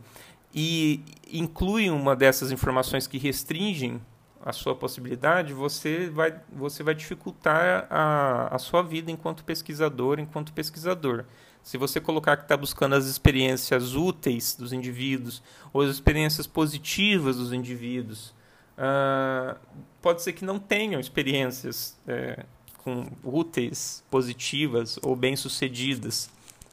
e 0.53 1.05
inclui 1.31 1.91
uma 1.91 2.17
dessas 2.17 2.51
informações 2.51 3.07
que 3.07 3.19
restringem 3.19 4.01
a 4.43 4.53
sua 4.53 4.75
possibilidade, 4.75 5.53
você 5.53 6.09
vai, 6.09 6.41
você 6.51 6.83
vai 6.83 6.95
dificultar 6.95 7.87
a, 7.91 8.49
a 8.55 8.59
sua 8.59 8.83
vida 8.83 9.11
enquanto 9.11 9.45
pesquisador, 9.45 10.19
enquanto 10.19 10.53
pesquisador. 10.53 11.27
Se 11.63 11.77
você 11.77 12.01
colocar 12.01 12.39
que 12.39 12.45
está 12.45 12.57
buscando 12.57 12.95
as 12.95 13.05
experiências 13.05 13.95
úteis 13.95 14.57
dos 14.57 14.73
indivíduos 14.73 15.43
ou 15.75 15.83
as 15.83 15.91
experiências 15.91 16.47
positivas 16.47 17.37
dos 17.37 17.53
indivíduos, 17.53 18.35
uh, 18.79 19.59
pode 20.01 20.23
ser 20.23 20.33
que 20.33 20.43
não 20.43 20.59
tenham 20.59 20.99
experiências 20.99 21.99
é, 22.09 22.45
com 22.79 23.07
úteis, 23.23 24.03
positivas 24.11 24.99
ou 25.03 25.15
bem-sucedidas. 25.15 26.31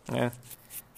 Né? 0.10 0.32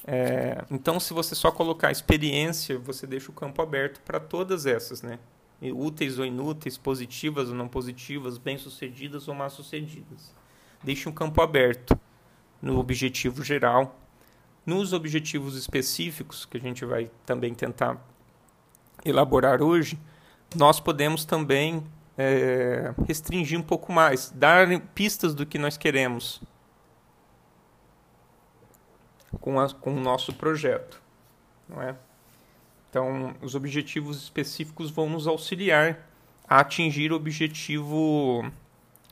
É, 0.05 0.63
então, 0.71 0.99
se 0.99 1.13
você 1.13 1.35
só 1.35 1.51
colocar 1.51 1.91
experiência, 1.91 2.77
você 2.77 3.05
deixa 3.05 3.29
o 3.31 3.33
campo 3.33 3.61
aberto 3.61 4.01
para 4.01 4.19
todas 4.19 4.65
essas, 4.65 5.01
né? 5.01 5.19
úteis 5.61 6.17
ou 6.17 6.25
inúteis, 6.25 6.77
positivas 6.77 7.49
ou 7.49 7.55
não 7.55 7.67
positivas, 7.67 8.37
bem-sucedidas 8.37 9.27
ou 9.27 9.35
mal-sucedidas. 9.35 10.33
Deixe 10.81 11.09
um 11.09 11.11
campo 11.11 11.41
aberto 11.41 11.99
no 12.61 12.79
objetivo 12.79 13.43
geral. 13.43 13.99
Nos 14.65 14.93
objetivos 14.93 15.55
específicos, 15.57 16.45
que 16.45 16.57
a 16.57 16.59
gente 16.61 16.85
vai 16.85 17.11
também 17.25 17.53
tentar 17.53 17.97
elaborar 19.03 19.61
hoje, 19.61 19.99
nós 20.55 20.79
podemos 20.79 21.25
também 21.25 21.83
é, 22.17 22.93
restringir 23.07 23.59
um 23.59 23.63
pouco 23.63 23.91
mais, 23.91 24.31
dar 24.35 24.67
pistas 24.93 25.33
do 25.33 25.45
que 25.45 25.57
nós 25.57 25.77
queremos 25.77 26.41
com, 29.39 29.59
a, 29.59 29.69
com 29.69 29.93
o 29.93 29.99
nosso 29.99 30.33
projeto. 30.33 31.01
Não 31.67 31.81
é? 31.81 31.95
Então, 32.89 33.35
os 33.41 33.53
objetivos 33.53 34.17
específicos 34.23 34.89
vão 34.89 35.09
nos 35.09 35.27
auxiliar 35.27 35.99
a 36.47 36.59
atingir 36.59 37.11
o 37.11 37.15
objetivo 37.15 38.49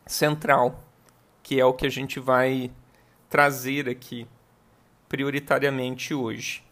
central, 0.05 0.83
que 1.43 1.59
é 1.59 1.65
o 1.65 1.73
que 1.73 1.85
a 1.85 1.89
gente 1.89 2.19
vai 2.19 2.71
trazer 3.29 3.87
aqui 3.87 4.27
prioritariamente 5.07 6.13
hoje. 6.13 6.63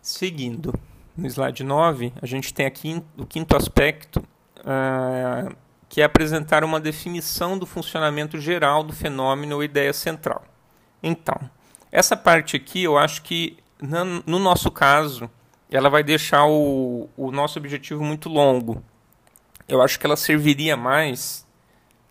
Seguindo, 0.00 0.72
no 1.16 1.26
slide 1.26 1.64
9, 1.64 2.12
a 2.22 2.26
gente 2.26 2.54
tem 2.54 2.66
aqui 2.66 3.02
o 3.18 3.26
quinto 3.26 3.56
aspecto, 3.56 4.20
uh, 4.60 5.54
que 5.88 6.00
é 6.00 6.04
apresentar 6.04 6.62
uma 6.62 6.80
definição 6.80 7.58
do 7.58 7.66
funcionamento 7.66 8.38
geral 8.38 8.84
do 8.84 8.92
fenômeno 8.92 9.56
ou 9.56 9.64
ideia 9.64 9.92
central. 9.92 10.44
Então, 11.02 11.38
essa 11.90 12.16
parte 12.16 12.56
aqui 12.56 12.82
eu 12.82 12.98
acho 12.98 13.22
que 13.22 13.56
no 14.26 14.38
nosso 14.38 14.70
caso, 14.70 15.30
ela 15.70 15.88
vai 15.88 16.02
deixar 16.02 16.46
o, 16.46 17.08
o 17.16 17.30
nosso 17.30 17.58
objetivo 17.58 18.04
muito 18.04 18.28
longo. 18.28 18.82
Eu 19.66 19.80
acho 19.80 19.98
que 19.98 20.04
ela 20.04 20.16
serviria 20.16 20.76
mais 20.76 21.46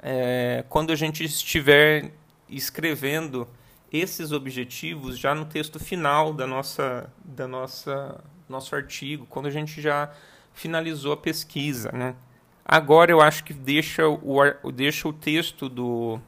é, 0.02 0.64
quando 0.70 0.92
a 0.92 0.96
gente 0.96 1.24
estiver 1.24 2.12
escrevendo 2.50 3.48
esses 3.92 4.32
objetivos 4.32 5.18
já 5.18 5.36
no 5.36 5.46
texto 5.46 5.80
final 5.80 6.34
da 6.34 6.48
nossa, 6.48 7.12
da 7.24 7.48
nossa 7.48 8.24
nosso 8.48 8.76
artigo, 8.76 9.28
quando 9.30 9.46
a 9.46 9.52
gente 9.52 9.80
já 9.82 10.12
finalizou 10.54 11.14
a 11.14 11.18
pesquisa, 11.18 11.92
né? 11.92 12.16
Agora 12.66 13.12
eu 13.12 13.22
acho 13.22 13.44
que 13.44 13.54
deixa 13.54 14.08
o, 14.08 14.72
deixa 14.72 15.08
o 15.08 15.14
texto 15.14 15.70
do 15.70 16.20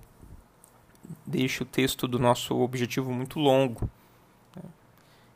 deixa 1.25 1.63
o 1.63 1.65
texto 1.65 2.07
do 2.07 2.19
nosso 2.19 2.55
objetivo 2.59 3.11
muito 3.11 3.39
longo. 3.39 3.89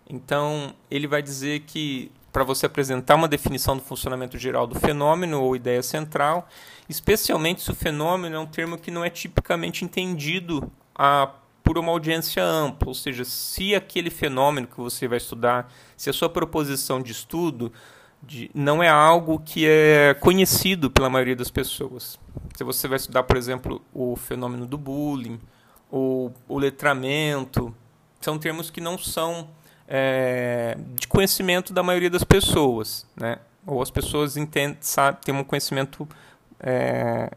Então, 0.10 0.74
ele 0.90 1.08
vai 1.08 1.22
dizer 1.22 1.62
que 1.62 2.12
para 2.32 2.44
você 2.44 2.66
apresentar 2.66 3.16
uma 3.16 3.30
definição 3.30 3.78
do 3.78 3.82
funcionamento 3.82 4.38
geral 4.38 4.68
do 4.68 4.78
fenômeno 4.78 5.42
ou 5.42 5.56
ideia 5.56 5.82
central, 5.82 6.50
especialmente 6.90 7.62
se 7.62 7.72
o 7.72 7.76
fenômeno 7.76 8.36
é 8.36 8.40
um 8.40 8.46
termo 8.46 8.78
que 8.78 8.92
não 8.92 9.06
é 9.06 9.10
tipicamente 9.10 9.86
entendido 9.86 10.70
a, 10.94 11.32
por 11.64 11.78
uma 11.78 11.94
audiência 11.94 12.44
ampla, 12.44 12.90
ou 12.90 12.94
seja, 12.94 13.24
se 13.24 13.74
aquele 13.74 14.10
fenômeno 14.10 14.68
que 14.68 14.76
você 14.76 15.08
vai 15.08 15.18
estudar, 15.18 15.72
se 15.96 16.10
a 16.10 16.14
sua 16.14 16.30
proposição 16.30 17.02
de 17.02 17.14
estudo 17.14 17.72
de, 18.22 18.52
não 18.54 18.84
é 18.84 18.90
algo 18.90 19.40
que 19.40 19.66
é 19.66 20.14
conhecido 20.16 20.92
pela 20.92 21.10
maioria 21.10 21.38
das 21.38 21.50
pessoas. 21.50 22.20
Se 22.54 22.66
você 22.66 22.86
vai 22.86 22.98
estudar, 22.98 23.24
por 23.24 23.38
exemplo, 23.38 23.82
o 23.94 24.16
fenômeno 24.18 24.66
do 24.66 24.78
bullying, 24.78 25.40
ou 25.90 26.34
o 26.48 26.58
letramento, 26.58 27.74
são 28.22 28.38
termos 28.40 28.70
que 28.70 28.82
não 28.82 28.98
são 28.98 29.48
é, 29.88 30.78
de 30.96 31.08
conhecimento 31.08 31.74
da 31.74 31.84
maioria 31.84 32.10
das 32.10 32.24
pessoas, 32.24 33.06
né? 33.16 33.38
Ou 33.66 33.82
as 33.82 33.90
pessoas 33.90 34.38
entendem, 34.38 34.78
sabe, 34.82 35.20
têm 35.22 35.34
um 35.34 35.44
conhecimento 35.44 36.08
é, 36.60 37.32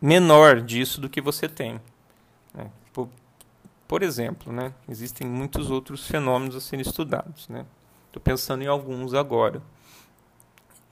menor 0.00 0.60
disso 0.60 1.00
do 1.00 1.08
que 1.08 1.20
você 1.20 1.48
tem. 1.48 1.80
Né? 2.54 2.70
Por, 2.92 3.08
por, 3.86 4.02
exemplo, 4.02 4.52
né? 4.52 4.72
Existem 4.88 5.26
muitos 5.26 5.70
outros 5.70 6.06
fenômenos 6.06 6.56
a 6.56 6.60
serem 6.60 6.82
estudados, 6.82 7.48
né? 7.48 7.64
Estou 8.06 8.22
pensando 8.22 8.62
em 8.62 8.66
alguns 8.66 9.14
agora. 9.14 9.60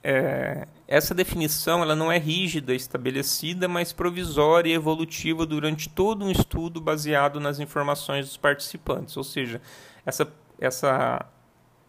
É, 0.07 0.67
essa 0.87 1.15
definição 1.15 1.81
ela 1.81 1.95
não 1.95 2.11
é 2.11 2.19
rígida, 2.19 2.75
estabelecida, 2.75 3.67
mas 3.67 3.91
provisória 3.91 4.69
e 4.69 4.73
evolutiva 4.73 5.47
durante 5.47 5.89
todo 5.89 6.23
um 6.23 6.29
estudo 6.29 6.79
baseado 6.79 7.39
nas 7.39 7.59
informações 7.59 8.27
dos 8.27 8.37
participantes. 8.37 9.17
Ou 9.17 9.23
seja, 9.23 9.59
essa 10.05 10.31
essa 10.61 11.25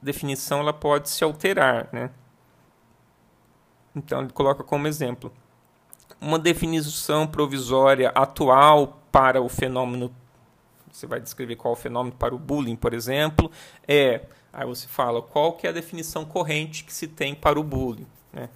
definição 0.00 0.60
ela 0.60 0.72
pode 0.72 1.10
se 1.10 1.22
alterar, 1.22 1.90
né? 1.92 2.10
Então 3.94 4.22
ele 4.22 4.32
coloca 4.32 4.64
como 4.64 4.88
exemplo 4.88 5.30
uma 6.18 6.38
definição 6.38 7.26
provisória 7.26 8.08
atual 8.14 8.98
para 9.12 9.42
o 9.42 9.48
fenômeno. 9.50 10.10
Você 10.90 11.06
vai 11.06 11.20
descrever 11.20 11.56
qual 11.56 11.74
o 11.74 11.76
fenômeno 11.76 12.16
para 12.16 12.34
o 12.34 12.38
bullying, 12.38 12.76
por 12.76 12.94
exemplo, 12.94 13.50
é 13.86 14.22
aí 14.56 14.66
você 14.66 14.88
fala 14.88 15.20
qual 15.20 15.52
que 15.52 15.66
é 15.66 15.70
a 15.70 15.72
definição 15.72 16.24
corrente 16.24 16.82
que 16.82 16.92
se 16.92 17.06
tem 17.06 17.34
para 17.34 17.60
o 17.60 17.62
bullying, 17.62 18.06
né? 18.32 18.48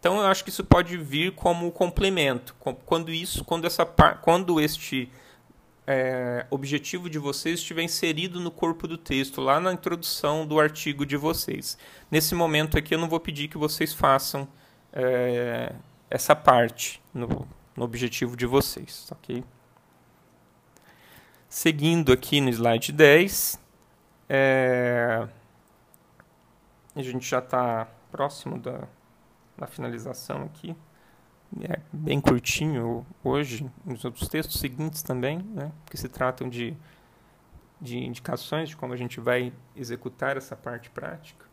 Então 0.00 0.16
eu 0.16 0.26
acho 0.26 0.42
que 0.42 0.50
isso 0.50 0.64
pode 0.64 0.96
vir 0.96 1.34
como 1.34 1.70
complemento, 1.70 2.54
quando 2.86 3.12
isso, 3.12 3.44
quando 3.44 3.66
essa 3.66 3.84
quando 3.84 4.58
este 4.60 5.10
é, 5.86 6.46
objetivo 6.50 7.10
de 7.10 7.18
vocês 7.18 7.60
estiver 7.60 7.82
inserido 7.82 8.40
no 8.40 8.50
corpo 8.50 8.88
do 8.88 8.96
texto, 8.96 9.40
lá 9.42 9.60
na 9.60 9.72
introdução 9.72 10.46
do 10.46 10.58
artigo 10.58 11.04
de 11.04 11.16
vocês. 11.16 11.76
Nesse 12.10 12.34
momento 12.34 12.78
aqui, 12.78 12.94
eu 12.94 12.98
não 12.98 13.08
vou 13.08 13.20
pedir 13.20 13.48
que 13.48 13.58
vocês 13.58 13.92
façam 13.92 14.48
é, 14.92 15.74
essa 16.10 16.34
parte 16.34 17.02
no, 17.12 17.46
no 17.76 17.84
objetivo 17.84 18.36
de 18.36 18.46
vocês, 18.46 19.06
ok? 19.10 19.44
Seguindo 21.48 22.12
aqui 22.12 22.40
no 22.40 22.50
slide 22.50 22.90
10, 22.92 23.63
é, 24.28 25.26
a 26.94 27.02
gente 27.02 27.28
já 27.28 27.38
está 27.38 27.88
próximo 28.10 28.58
da, 28.58 28.82
da 29.56 29.66
finalização 29.66 30.42
aqui 30.42 30.76
é 31.62 31.78
bem 31.92 32.20
curtinho 32.20 33.06
hoje, 33.22 33.70
nos 33.84 34.04
outros 34.04 34.28
textos 34.28 34.58
seguintes 34.58 35.02
também, 35.02 35.38
né, 35.38 35.70
que 35.86 35.96
se 35.96 36.08
tratam 36.08 36.48
de, 36.48 36.76
de 37.80 37.98
indicações 37.98 38.70
de 38.70 38.76
como 38.76 38.92
a 38.92 38.96
gente 38.96 39.20
vai 39.20 39.52
executar 39.76 40.36
essa 40.36 40.56
parte 40.56 40.90
prática. 40.90 41.46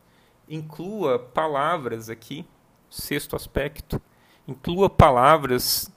Inclua 0.50 1.20
palavras 1.20 2.10
aqui, 2.10 2.48
sexto 2.90 3.36
aspecto, 3.36 4.02
inclua 4.48 4.90
palavras 4.90 5.92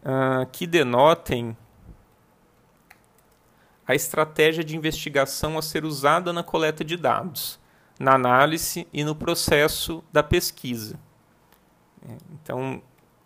uh, 0.00 0.46
que 0.50 0.66
denotem 0.66 1.56
a 3.86 3.94
estratégia 3.94 4.64
de 4.64 4.76
investigação 4.76 5.58
a 5.58 5.62
ser 5.62 5.84
usada 5.84 6.32
na 6.32 6.42
coleta 6.42 6.84
de 6.84 6.96
dados, 6.96 7.58
na 7.98 8.14
análise 8.14 8.86
e 8.92 9.04
no 9.04 9.14
processo 9.14 10.02
da 10.12 10.22
pesquisa. 10.22 10.98
Então, 12.32 12.82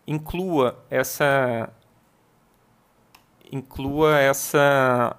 inclua 0.06 0.84
essa 0.90 1.72
inclua 3.50 4.18
essa 4.18 5.16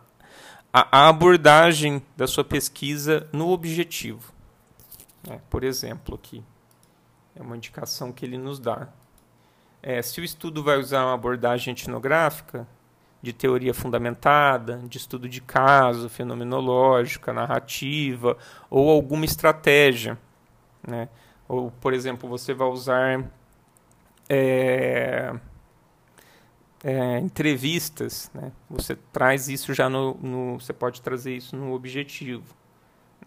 a, 0.72 1.08
abordagem 1.10 2.02
da 2.16 2.28
sua 2.28 2.44
pesquisa 2.44 3.28
no 3.34 3.50
objetivo. 3.50 4.34
É, 5.30 5.40
por 5.50 5.64
exemplo, 5.64 6.16
aqui 6.16 6.44
é 7.36 7.42
uma 7.42 7.58
indicação 7.58 8.12
que 8.12 8.26
ele 8.26 8.38
nos 8.38 8.60
dá. 8.60 8.88
É, 9.82 10.02
se 10.02 10.20
o 10.22 10.24
estudo 10.24 10.64
vai 10.64 10.78
usar 10.78 11.06
uma 11.06 11.14
abordagem 11.14 11.72
etnográfica, 11.72 12.68
de 13.22 13.34
teoria 13.34 13.74
fundamentada, 13.74 14.78
de 14.88 14.98
estudo 14.98 15.28
de 15.28 15.42
caso, 15.42 16.10
fenomenológica, 16.10 17.34
narrativa, 17.34 18.38
ou 18.70 18.90
alguma 18.90 19.26
estratégia. 19.26 20.18
Né? 20.88 21.10
Ou, 21.48 21.72
por 21.82 21.94
exemplo, 21.94 22.30
você 22.30 22.54
vai 22.54 22.68
usar 22.68 23.26
é, 24.30 25.34
é, 26.84 27.20
entrevistas, 27.20 28.32
né? 28.34 28.52
você 28.70 28.96
traz 29.12 29.50
isso 29.50 29.74
já 29.74 29.90
no, 29.90 30.14
no, 30.16 30.60
você 30.60 30.72
pode 30.72 31.02
trazer 31.02 31.36
isso 31.36 31.56
no 31.58 31.74
objetivo. 31.74 32.56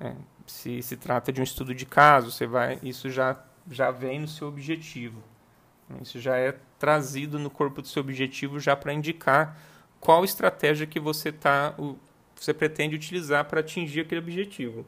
Né? 0.00 0.16
Se 0.46 0.83
se 0.83 0.96
trata 0.96 1.33
de 1.33 1.40
um 1.40 1.44
estudo 1.44 1.74
de 1.74 1.85
caso, 1.85 2.31
você 2.31 2.46
vai, 2.46 2.78
isso 2.83 3.11
já 3.11 3.38
já 3.70 3.90
vem 3.90 4.20
no 4.20 4.28
seu 4.28 4.48
objetivo. 4.48 5.22
Isso 6.00 6.20
já 6.20 6.37
é 6.37 6.57
trazido 6.78 7.38
no 7.38 7.50
corpo 7.50 7.83
do 7.83 7.88
seu 7.88 8.02
objetivo 8.02 8.59
já 8.59 8.74
para 8.74 8.92
indicar 8.92 9.57
qual 10.03 10.25
estratégia 10.25 10.85
que 10.85 10.99
você 10.99 11.31
tá, 11.31 11.77
você 12.35 12.53
pretende 12.53 12.97
utilizar 12.97 13.45
para 13.45 13.61
atingir 13.61 14.01
aquele 14.01 14.21
objetivo. 14.21 14.85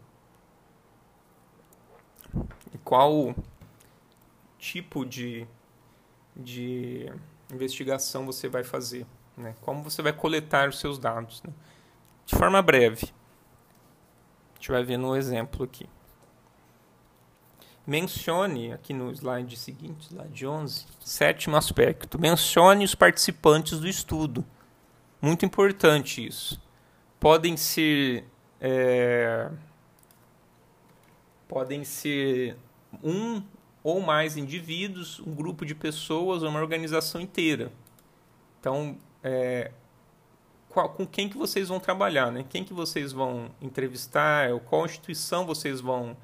E 2.74 2.78
qual 2.78 3.32
tipo 4.58 5.06
de, 5.06 5.46
de 6.34 7.12
investigação 7.52 8.26
você 8.26 8.48
vai 8.48 8.64
fazer, 8.64 9.06
né? 9.36 9.54
Como 9.60 9.84
você 9.84 10.02
vai 10.02 10.12
coletar 10.12 10.68
os 10.68 10.80
seus 10.80 10.98
dados, 10.98 11.40
né? 11.44 11.52
De 12.26 12.34
forma 12.36 12.60
breve. 12.60 13.12
A 14.52 14.56
gente 14.56 14.72
vai 14.72 14.82
ver 14.82 14.96
no 14.96 15.14
exemplo 15.14 15.62
aqui. 15.64 15.88
Mencione, 17.86 18.72
aqui 18.72 18.92
no 18.92 19.12
slide 19.12 19.56
seguinte, 19.56 20.08
slide 20.08 20.44
11, 20.44 20.86
sétimo 20.98 21.56
aspecto. 21.56 22.18
Mencione 22.18 22.84
os 22.84 22.96
participantes 22.96 23.78
do 23.78 23.86
estudo. 23.86 24.44
Muito 25.24 25.46
importante 25.46 26.26
isso. 26.26 26.60
Podem 27.18 27.56
ser. 27.56 28.24
É, 28.60 29.50
podem 31.48 31.82
ser 31.82 32.58
um 33.02 33.42
ou 33.82 34.02
mais 34.02 34.36
indivíduos, 34.36 35.20
um 35.20 35.34
grupo 35.34 35.64
de 35.64 35.74
pessoas 35.74 36.42
ou 36.42 36.50
uma 36.50 36.60
organização 36.60 37.22
inteira. 37.22 37.72
Então, 38.60 38.98
é, 39.22 39.70
qual, 40.68 40.90
com 40.90 41.06
quem 41.06 41.26
que 41.26 41.38
vocês 41.38 41.68
vão 41.68 41.80
trabalhar, 41.80 42.30
né? 42.30 42.44
Quem 42.46 42.62
que 42.62 42.74
vocês 42.74 43.10
vão 43.10 43.50
entrevistar, 43.62 44.50
qual 44.66 44.84
instituição 44.84 45.46
vocês 45.46 45.80
vão 45.80 46.14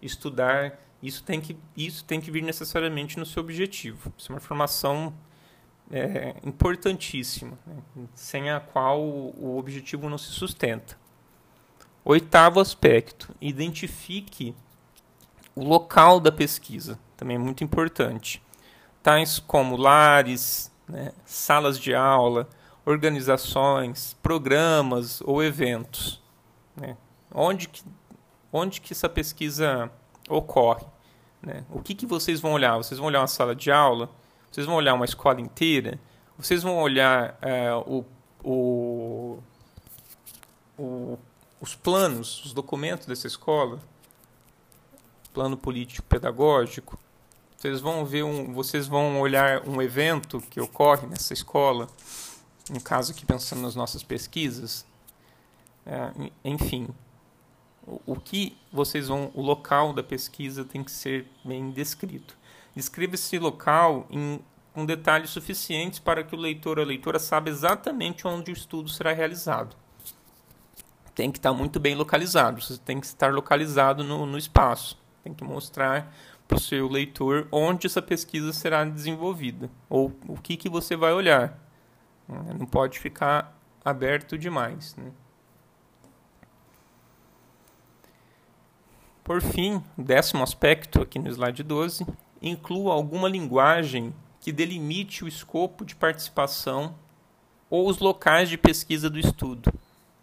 estudar 0.00 0.78
isso 1.02 1.22
tem 1.22 1.40
que, 1.40 1.56
isso 1.76 2.04
tem 2.04 2.20
que 2.20 2.30
vir 2.30 2.42
necessariamente 2.42 3.18
no 3.18 3.26
seu 3.26 3.42
objetivo. 3.42 4.12
Isso 4.16 4.32
é 4.32 4.34
uma 4.34 4.38
informação 4.38 5.14
é, 5.90 6.34
importantíssima, 6.44 7.58
né? 7.66 7.76
sem 8.14 8.50
a 8.50 8.60
qual 8.60 9.00
o 9.00 9.56
objetivo 9.58 10.08
não 10.08 10.18
se 10.18 10.30
sustenta. 10.30 10.96
Oitavo 12.04 12.60
aspecto: 12.60 13.34
identifique 13.40 14.54
o 15.54 15.64
local 15.64 16.20
da 16.20 16.30
pesquisa. 16.30 16.98
Também 17.16 17.36
é 17.36 17.38
muito 17.38 17.64
importante. 17.64 18.42
Tais 19.02 19.38
como 19.38 19.76
lares, 19.76 20.70
né, 20.88 21.12
salas 21.24 21.78
de 21.78 21.94
aula, 21.94 22.48
organizações, 22.84 24.14
programas 24.22 25.20
ou 25.22 25.42
eventos. 25.42 26.22
Né? 26.76 26.96
Onde, 27.34 27.68
que, 27.68 27.82
onde 28.52 28.80
que 28.80 28.92
essa 28.92 29.08
pesquisa 29.08 29.90
ocorre. 30.28 30.84
Né? 31.42 31.64
O 31.70 31.80
que, 31.80 31.94
que 31.94 32.06
vocês 32.06 32.40
vão 32.40 32.52
olhar? 32.52 32.76
Vocês 32.76 32.98
vão 32.98 33.08
olhar 33.08 33.20
uma 33.20 33.26
sala 33.26 33.54
de 33.54 33.70
aula? 33.70 34.10
Vocês 34.56 34.66
vão 34.66 34.76
olhar 34.76 34.94
uma 34.94 35.04
escola 35.04 35.38
inteira? 35.38 36.00
Vocês 36.38 36.62
vão 36.62 36.78
olhar 36.78 37.36
é, 37.42 37.74
o, 37.74 38.06
o, 38.42 39.38
o, 40.78 41.18
os 41.60 41.74
planos, 41.74 42.42
os 42.42 42.54
documentos 42.54 43.06
dessa 43.06 43.26
escola? 43.26 43.78
Plano 45.34 45.58
político 45.58 46.08
pedagógico? 46.08 46.98
Vocês 47.54 47.82
vão 47.82 48.06
ver 48.06 48.22
um, 48.22 48.54
vocês 48.54 48.86
vão 48.86 49.20
olhar 49.20 49.68
um 49.68 49.82
evento 49.82 50.40
que 50.40 50.58
ocorre 50.58 51.06
nessa 51.06 51.34
escola, 51.34 51.86
no 52.70 52.80
caso 52.80 53.12
aqui 53.12 53.26
pensando 53.26 53.60
nas 53.60 53.76
nossas 53.76 54.02
pesquisas, 54.02 54.86
é, 55.84 56.30
enfim, 56.42 56.88
o 58.06 58.16
que 58.16 58.56
vocês 58.72 59.08
vão, 59.08 59.30
o 59.34 59.42
local 59.42 59.92
da 59.92 60.02
pesquisa 60.02 60.64
tem 60.64 60.82
que 60.82 60.90
ser 60.90 61.26
bem 61.44 61.70
descrito. 61.70 62.38
Descreva 62.76 63.14
esse 63.14 63.38
local 63.38 64.06
em, 64.10 64.38
com 64.74 64.84
detalhes 64.84 65.30
suficientes 65.30 65.98
para 65.98 66.22
que 66.22 66.34
o 66.34 66.38
leitor 66.38 66.78
ou 66.78 66.84
a 66.84 66.86
leitora 66.86 67.18
saiba 67.18 67.48
exatamente 67.48 68.28
onde 68.28 68.50
o 68.50 68.52
estudo 68.52 68.90
será 68.90 69.14
realizado. 69.14 69.74
Tem 71.14 71.32
que 71.32 71.38
estar 71.38 71.54
muito 71.54 71.80
bem 71.80 71.94
localizado, 71.94 72.60
você 72.60 72.76
tem 72.76 73.00
que 73.00 73.06
estar 73.06 73.32
localizado 73.32 74.04
no, 74.04 74.26
no 74.26 74.36
espaço. 74.36 74.98
Tem 75.24 75.32
que 75.32 75.42
mostrar 75.42 76.14
para 76.46 76.58
o 76.58 76.60
seu 76.60 76.86
leitor 76.86 77.48
onde 77.50 77.86
essa 77.86 78.02
pesquisa 78.02 78.52
será 78.52 78.84
desenvolvida 78.84 79.70
ou 79.88 80.14
o 80.28 80.36
que, 80.36 80.54
que 80.54 80.68
você 80.68 80.94
vai 80.94 81.14
olhar. 81.14 81.58
Não 82.28 82.66
pode 82.66 82.98
ficar 82.98 83.58
aberto 83.82 84.36
demais. 84.36 84.94
Né? 84.96 85.10
Por 89.24 89.40
fim, 89.40 89.82
décimo 89.96 90.42
aspecto, 90.42 91.00
aqui 91.00 91.18
no 91.18 91.28
slide 91.30 91.62
12, 91.62 92.06
inclua 92.40 92.92
alguma 92.92 93.28
linguagem 93.28 94.14
que 94.40 94.52
delimite 94.52 95.24
o 95.24 95.28
escopo 95.28 95.84
de 95.84 95.96
participação 95.96 96.94
ou 97.68 97.88
os 97.88 97.98
locais 97.98 98.48
de 98.48 98.56
pesquisa 98.56 99.10
do 99.10 99.18
estudo. 99.18 99.72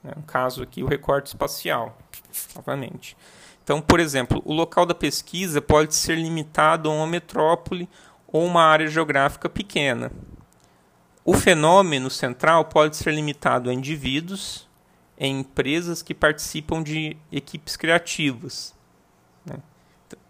Né? 0.04 0.13
No 0.15 0.23
caso 0.23 0.63
aqui, 0.63 0.84
o 0.84 0.88
recorte 0.88 1.28
espacial, 1.28 1.97
novamente. 2.56 3.17
Então, 3.63 3.82
por 3.82 3.99
exemplo, 3.99 4.41
o 4.45 4.54
local 4.54 4.86
da 4.86 4.93
pesquisa 4.93 5.62
pode 5.62 5.95
ser 5.95 6.17
limitado 6.17 6.89
a 6.89 6.93
uma 6.93 7.08
metrópole 7.08 7.89
ou 8.28 8.45
uma 8.45 8.63
área 8.63 8.88
geográfica 8.88 9.49
pequena. 9.49 10.12
O 11.23 11.34
fenômeno 11.34 12.10
central 12.10 12.65
pode 12.65 12.97
ser 12.97 13.13
limitado 13.13 13.69
a 13.69 13.73
indivíduos, 13.73 14.67
em 15.17 15.39
empresas 15.39 16.02
que 16.02 16.13
participam 16.13 16.84
de 16.84 17.15
equipes 17.32 17.78
criativas, 17.78 18.73
né? 18.73 18.83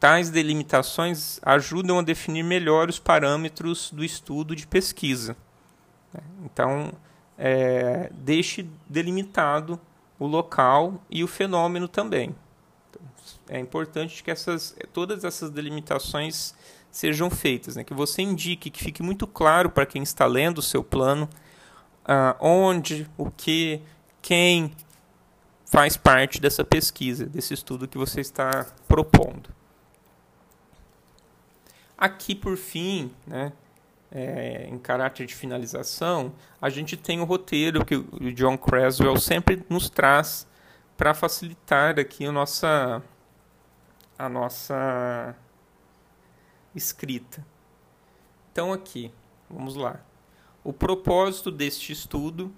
Tais 0.04 0.30
delimitações 0.30 1.40
ajudam 1.44 1.98
a 1.98 2.02
definir 2.02 2.44
melhor 2.44 2.90
os 2.90 3.00
parâmetros 3.00 3.90
do 3.90 4.04
estudo 4.04 4.54
de 4.54 4.68
pesquisa. 4.68 5.34
Né? 6.14 6.20
Então, 6.44 6.92
é, 7.38 8.12
deixe 8.12 8.70
delimitado 8.86 9.80
o 10.20 10.28
local 10.28 11.02
e 11.10 11.24
o 11.24 11.28
fenômeno 11.28 11.88
também. 11.88 12.36
Então, 12.90 13.02
é 13.48 13.58
importante 13.58 14.22
que 14.22 14.30
essas, 14.30 14.76
todas 14.92 15.24
essas 15.24 15.50
delimitações 15.50 16.54
sejam 16.92 17.30
feitas, 17.30 17.78
né? 17.78 17.86
que 17.86 17.94
você 17.94 18.24
indique, 18.24 18.70
que 18.70 18.84
fique 18.84 19.02
muito 19.02 19.26
claro 19.26 19.70
para 19.70 19.86
quem 19.86 20.04
está 20.04 20.26
lendo 20.26 20.58
o 20.58 20.62
seu 20.62 20.84
plano, 20.84 21.30
ah, 22.04 22.36
onde, 22.42 23.10
o 23.18 23.32
que, 23.32 23.82
quem, 24.22 24.76
faz 25.66 25.96
parte 25.96 26.42
dessa 26.42 26.66
pesquisa, 26.66 27.26
desse 27.26 27.54
estudo 27.54 27.88
que 27.88 27.98
você 27.98 28.20
está 28.20 28.68
propondo. 28.86 29.63
Aqui, 31.98 32.36
por 32.36 32.58
fim, 32.58 33.12
né, 33.26 33.54
é, 34.12 34.68
em 34.68 34.78
caráter 34.78 35.26
de 35.26 35.36
finalização, 35.36 36.34
a 36.62 36.70
gente 36.70 36.98
tem 36.98 37.22
o 37.22 37.24
roteiro 37.24 37.86
que 37.86 37.96
o 37.96 38.32
John 38.34 38.58
Creswell 38.58 39.18
sempre 39.18 39.64
nos 39.70 39.90
traz 39.90 40.48
para 40.98 41.14
facilitar 41.14 42.00
aqui 42.00 42.26
a 42.26 42.32
nossa, 42.32 43.02
a 44.18 44.30
nossa 44.30 45.36
escrita. 46.76 47.46
Então, 48.52 48.72
aqui, 48.72 49.12
vamos 49.50 49.76
lá. 49.76 50.00
O 50.64 50.72
propósito 50.72 51.52
deste 51.52 51.92
estudo 51.92 52.54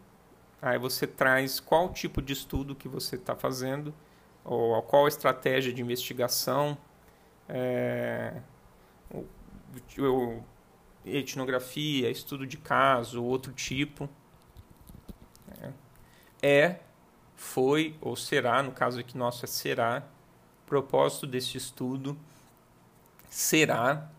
Aí 0.66 0.80
você 0.80 1.06
traz 1.06 1.60
qual 1.60 1.90
tipo 1.90 2.20
de 2.24 2.34
estudo 2.34 2.74
que 2.74 2.88
você 2.88 3.18
está 3.18 3.36
fazendo, 3.36 3.94
ou 4.44 4.82
qual 4.82 5.08
estratégia 5.08 5.72
de 5.72 5.80
investigação, 5.80 6.76
é, 7.48 8.34
etnografia, 11.06 12.10
estudo 12.10 12.46
de 12.48 12.58
caso, 12.58 13.24
outro 13.24 13.54
tipo. 13.54 14.10
É, 15.62 15.72
é, 16.42 16.80
foi 17.36 17.96
ou 18.02 18.16
será, 18.16 18.64
no 18.64 18.72
caso 18.72 19.00
aqui 19.00 19.18
nosso 19.18 19.46
é 19.46 19.48
será, 19.48 20.04
propósito 20.66 21.28
desse 21.28 21.58
estudo 21.58 22.18
será 23.30 24.10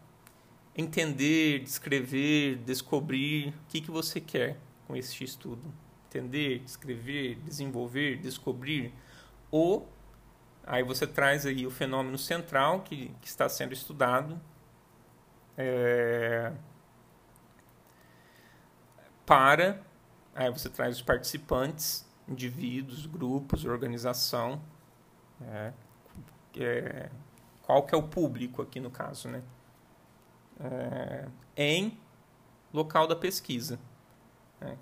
entender, 0.77 1.61
descrever, 1.61 2.57
descobrir 2.57 3.49
o 3.49 3.55
que, 3.69 3.81
que 3.81 3.91
você 3.91 4.21
quer 4.21 4.59
com 4.87 4.95
este 4.95 5.25
estudo 5.25 5.73
entender, 6.09 6.63
escrever, 6.65 7.37
desenvolver, 7.45 8.17
descobrir, 8.17 8.93
ou 9.51 9.91
aí 10.65 10.83
você 10.83 11.07
traz 11.07 11.45
aí 11.45 11.67
o 11.67 11.71
fenômeno 11.71 12.17
central 12.17 12.81
que, 12.81 13.11
que 13.21 13.29
está 13.29 13.49
sendo 13.49 13.73
estudado 13.73 14.41
é, 15.57 16.53
para 19.25 19.81
aí 20.37 20.51
você 20.51 20.69
traz 20.69 20.97
os 20.97 21.03
participantes, 21.03 22.07
indivíduos, 22.29 23.07
grupos, 23.07 23.65
organização, 23.65 24.61
é, 25.41 25.73
é, 26.59 27.11
qual 27.63 27.83
que 27.85 27.95
é 27.95 27.99
o 27.99 28.03
público 28.03 28.61
aqui 28.61 28.79
no 28.79 28.91
caso, 28.91 29.29
né? 29.29 29.43
É, 30.61 31.29
em 31.57 31.99
local 32.73 33.07
da 33.07 33.17
pesquisa. 33.17 33.79
Né? 34.61 34.77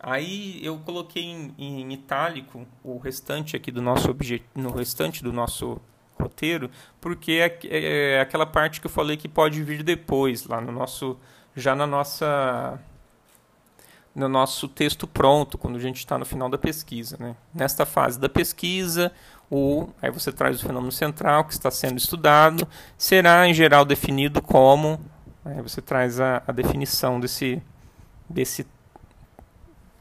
Aí 0.00 0.64
eu 0.64 0.78
coloquei 0.80 1.24
em, 1.24 1.54
em 1.58 1.92
itálico 1.92 2.66
o 2.84 2.98
restante 2.98 3.56
aqui 3.56 3.70
do 3.70 3.82
nosso 3.82 4.10
objeto, 4.10 4.44
no 4.54 4.70
restante 4.70 5.22
do 5.22 5.32
nosso 5.32 5.80
roteiro, 6.20 6.70
porque 7.00 7.32
é, 7.32 7.58
é, 7.64 8.12
é 8.16 8.20
aquela 8.20 8.46
parte 8.46 8.80
que 8.80 8.86
eu 8.86 8.90
falei 8.90 9.16
que 9.16 9.28
pode 9.28 9.62
vir 9.62 9.82
depois, 9.82 10.46
lá 10.46 10.60
no 10.60 10.72
nosso, 10.72 11.18
já 11.56 11.74
na 11.74 11.86
nossa 11.86 12.78
no 14.14 14.28
nosso 14.28 14.66
texto 14.66 15.06
pronto, 15.06 15.56
quando 15.56 15.76
a 15.76 15.80
gente 15.80 15.98
está 15.98 16.18
no 16.18 16.24
final 16.24 16.48
da 16.48 16.58
pesquisa. 16.58 17.16
Né? 17.20 17.36
Nesta 17.54 17.86
fase 17.86 18.18
da 18.18 18.28
pesquisa, 18.28 19.12
o, 19.50 19.88
aí 20.02 20.10
você 20.10 20.32
traz 20.32 20.60
o 20.60 20.66
fenômeno 20.66 20.90
central 20.90 21.44
que 21.44 21.52
está 21.52 21.70
sendo 21.70 21.98
estudado, 21.98 22.66
será 22.96 23.46
em 23.46 23.54
geral 23.54 23.84
definido 23.84 24.42
como, 24.42 25.00
aí 25.44 25.62
você 25.62 25.80
traz 25.80 26.18
a, 26.18 26.42
a 26.46 26.52
definição 26.52 27.20
desse, 27.20 27.62
desse, 28.28 28.66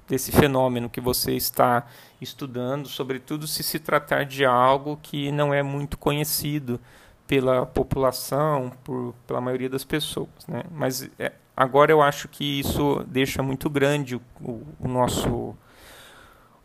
desse 0.07 0.31
fenômeno 0.31 0.89
que 0.89 1.01
você 1.01 1.33
está 1.33 1.85
estudando, 2.21 2.87
sobretudo 2.87 3.45
se 3.45 3.61
se 3.61 3.79
tratar 3.79 4.25
de 4.25 4.45
algo 4.45 4.97
que 5.01 5.31
não 5.31 5.53
é 5.53 5.61
muito 5.61 5.97
conhecido 5.97 6.79
pela 7.27 7.65
população, 7.65 8.71
por, 8.83 9.13
pela 9.25 9.41
maioria 9.41 9.69
das 9.69 9.83
pessoas. 9.83 10.29
Né? 10.47 10.63
Mas 10.71 11.09
é, 11.19 11.33
Agora 11.57 11.91
eu 11.91 12.03
acho 12.03 12.27
que 12.27 12.59
isso 12.59 13.03
deixa 13.07 13.41
muito 13.41 13.67
grande 13.67 14.15
o, 14.15 14.61
o 14.79 14.87
nosso, 14.87 15.57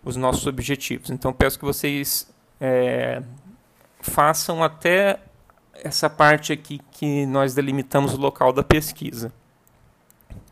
os 0.05 0.17
nossos 0.17 0.47
objetivos. 0.47 1.09
Então 1.09 1.33
peço 1.33 1.59
que 1.59 1.65
vocês 1.65 2.31
é, 2.61 3.23
façam 4.03 4.63
até 4.63 5.19
essa 5.73 6.11
parte 6.11 6.53
aqui 6.53 6.79
que 6.91 7.25
nós 7.25 7.55
delimitamos 7.55 8.13
o 8.13 8.19
local 8.19 8.53
da 8.53 8.63
pesquisa. 8.63 9.33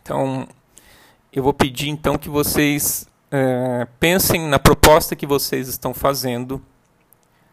Então 0.03 0.49
eu 1.33 1.43
vou 1.43 1.53
pedir 1.55 1.89
então 1.89 2.19
que 2.19 2.29
vocês 2.29 3.09
é, 3.31 3.87
pensem 3.99 4.49
na 4.49 4.59
proposta 4.59 5.15
que 5.15 5.27
vocês 5.27 5.69
estão 5.69 5.95
fazendo, 5.95 6.63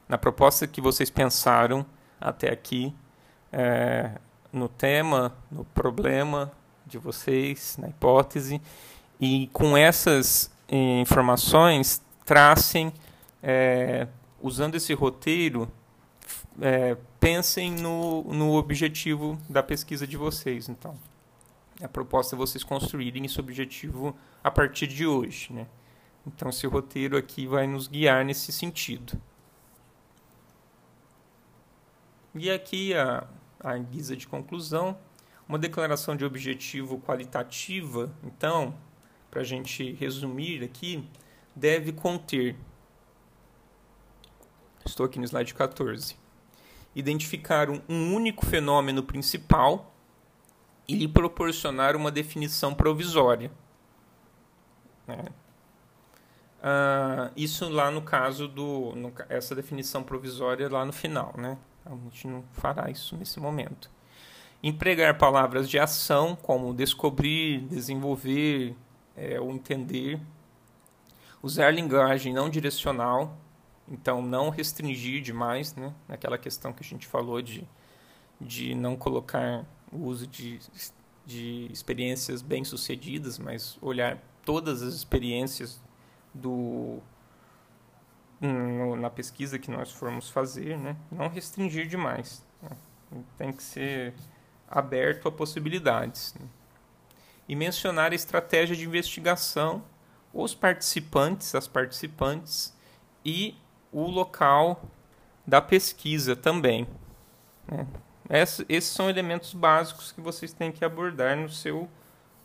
na 0.09 0.17
proposta 0.17 0.65
que 0.65 0.81
vocês 0.81 1.09
pensaram 1.09 1.85
até 2.19 2.51
aqui, 2.51 2.93
é, 3.51 4.11
no 4.51 4.67
tema, 4.67 5.35
no 5.51 5.63
problema, 5.65 6.51
de 6.87 6.97
vocês, 6.97 7.77
na 7.77 7.89
hipótese, 7.89 8.61
e 9.19 9.49
com 9.51 9.75
essas 9.75 10.49
eh, 10.69 10.99
informações 11.01 12.01
tracem, 12.25 12.93
é, 13.43 14.07
usando 14.41 14.75
esse 14.75 14.93
roteiro, 14.93 15.69
é, 16.61 16.95
pensem 17.19 17.71
no, 17.71 18.23
no 18.23 18.53
objetivo 18.53 19.37
da 19.49 19.61
pesquisa 19.61 20.07
de 20.07 20.15
vocês. 20.15 20.69
Então, 20.69 20.95
a 21.81 21.87
proposta 21.87 22.35
é 22.35 22.37
vocês 22.37 22.63
construírem 22.63 23.25
esse 23.25 23.39
objetivo 23.39 24.15
a 24.43 24.49
partir 24.49 24.87
de 24.87 25.05
hoje. 25.05 25.53
Né? 25.53 25.67
Então, 26.25 26.49
esse 26.49 26.65
roteiro 26.65 27.15
aqui 27.17 27.45
vai 27.45 27.67
nos 27.67 27.87
guiar 27.87 28.25
nesse 28.25 28.51
sentido. 28.51 29.19
E 32.33 32.49
aqui, 32.49 32.93
a, 32.93 33.27
a 33.59 33.77
guisa 33.77 34.15
de 34.15 34.27
conclusão, 34.27 34.97
uma 35.47 35.57
declaração 35.57 36.15
de 36.15 36.25
objetivo 36.25 36.99
qualitativa, 36.99 38.11
então, 38.23 38.75
para 39.29 39.41
a 39.41 39.45
gente 39.45 39.93
resumir 39.93 40.63
aqui, 40.63 41.07
deve 41.55 41.91
conter. 41.91 42.55
Estou 44.85 45.05
aqui 45.05 45.19
no 45.19 45.25
slide 45.25 45.53
14. 45.53 46.15
Identificar 46.95 47.69
um, 47.69 47.81
um 47.87 48.15
único 48.15 48.45
fenômeno 48.45 49.03
principal 49.03 49.93
e 50.87 50.95
lhe 50.95 51.07
proporcionar 51.07 51.95
uma 51.95 52.11
definição 52.11 52.73
provisória. 52.73 53.51
Né? 55.05 55.25
Ah, 56.61 57.31
isso 57.35 57.69
lá 57.69 57.91
no 57.91 58.01
caso 58.01 58.47
do. 58.47 58.95
No, 58.95 59.13
essa 59.29 59.53
definição 59.55 60.03
provisória 60.03 60.69
lá 60.69 60.85
no 60.85 60.93
final, 60.93 61.33
né? 61.37 61.57
A 61.85 61.91
gente 61.91 62.27
não 62.27 62.43
fará 62.51 62.89
isso 62.89 63.15
nesse 63.15 63.39
momento 63.39 63.89
empregar 64.61 65.17
palavras 65.17 65.69
de 65.69 65.77
ação, 65.77 66.35
como 66.35 66.73
descobrir, 66.73 67.61
desenvolver 67.67 68.75
é, 69.15 69.39
ou 69.39 69.51
entender, 69.51 70.19
usar 71.41 71.71
linguagem 71.71 72.33
não 72.33 72.49
direcional, 72.49 73.37
então 73.87 74.21
não 74.21 74.49
restringir 74.49 75.21
demais, 75.21 75.75
né? 75.75 75.93
Naquela 76.07 76.37
questão 76.37 76.73
que 76.73 76.83
a 76.83 76.85
gente 76.85 77.07
falou 77.07 77.41
de, 77.41 77.67
de 78.41 78.75
não 78.75 78.95
colocar 78.95 79.65
o 79.91 80.05
uso 80.05 80.27
de, 80.27 80.59
de 81.25 81.67
experiências 81.71 82.41
bem-sucedidas, 82.41 83.39
mas 83.39 83.77
olhar 83.81 84.17
todas 84.43 84.81
as 84.81 84.93
experiências 84.93 85.81
do 86.33 87.01
no, 88.39 88.95
na 88.95 89.09
pesquisa 89.09 89.57
que 89.57 89.71
nós 89.71 89.91
formos 89.91 90.29
fazer, 90.29 90.77
né? 90.77 90.95
Não 91.11 91.27
restringir 91.27 91.87
demais. 91.87 92.45
Né? 92.61 92.69
Tem 93.37 93.51
que 93.51 93.63
ser 93.63 94.13
aberto 94.67 95.27
a 95.27 95.31
possibilidades. 95.31 96.35
Né? 96.39 96.45
E 97.49 97.55
mencionar 97.55 98.11
a 98.11 98.15
estratégia 98.15 98.75
de 98.75 98.85
investigação, 98.85 99.83
os 100.33 100.53
participantes, 100.53 101.55
as 101.55 101.67
participantes 101.67 102.75
e 103.25 103.55
o 103.91 104.03
local 104.03 104.83
da 105.45 105.61
pesquisa 105.61 106.35
também. 106.35 106.87
Né? 107.67 107.87
Esses 108.29 108.89
são 108.89 109.09
elementos 109.09 109.53
básicos 109.53 110.11
que 110.11 110.19
vocês 110.19 110.51
têm 110.51 110.71
que 110.71 110.83
abordar 110.83 111.37
no 111.37 111.49
seu, 111.49 111.89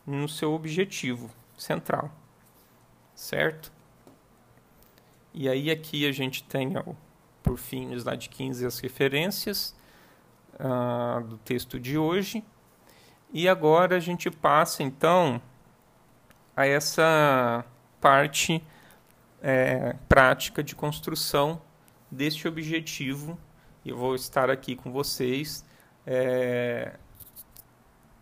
no 0.07 0.29
seu 0.29 0.53
objetivo 0.53 1.31
central. 1.57 2.11
Certo? 3.15 3.73
E 5.35 5.49
aí 5.49 5.71
aqui 5.71 6.07
a 6.07 6.13
gente 6.13 6.45
tem, 6.45 6.77
ó, 6.77 6.95
por 7.43 7.59
fim, 7.59 7.87
no 7.87 7.95
slide 7.95 8.29
15, 8.29 8.65
as 8.65 8.79
referências 8.79 9.75
uh, 10.55 11.23
do 11.25 11.39
texto 11.39 11.81
de 11.81 11.99
hoje. 11.99 12.45
E 13.33 13.49
agora 13.49 13.97
a 13.97 14.01
gente 14.01 14.31
passa 14.31 14.83
então 14.83 15.41
a 16.55 16.67
essa 16.67 17.65
parte 18.01 18.63
é, 19.43 19.97
prática 20.09 20.63
de 20.63 20.77
construção 20.77 21.61
deste 22.11 22.47
objetivo. 22.47 23.39
Eu 23.85 23.97
vou 23.97 24.15
estar 24.15 24.51
aqui 24.51 24.77
com 24.77 24.93
vocês 24.93 25.65
é, 26.07 26.93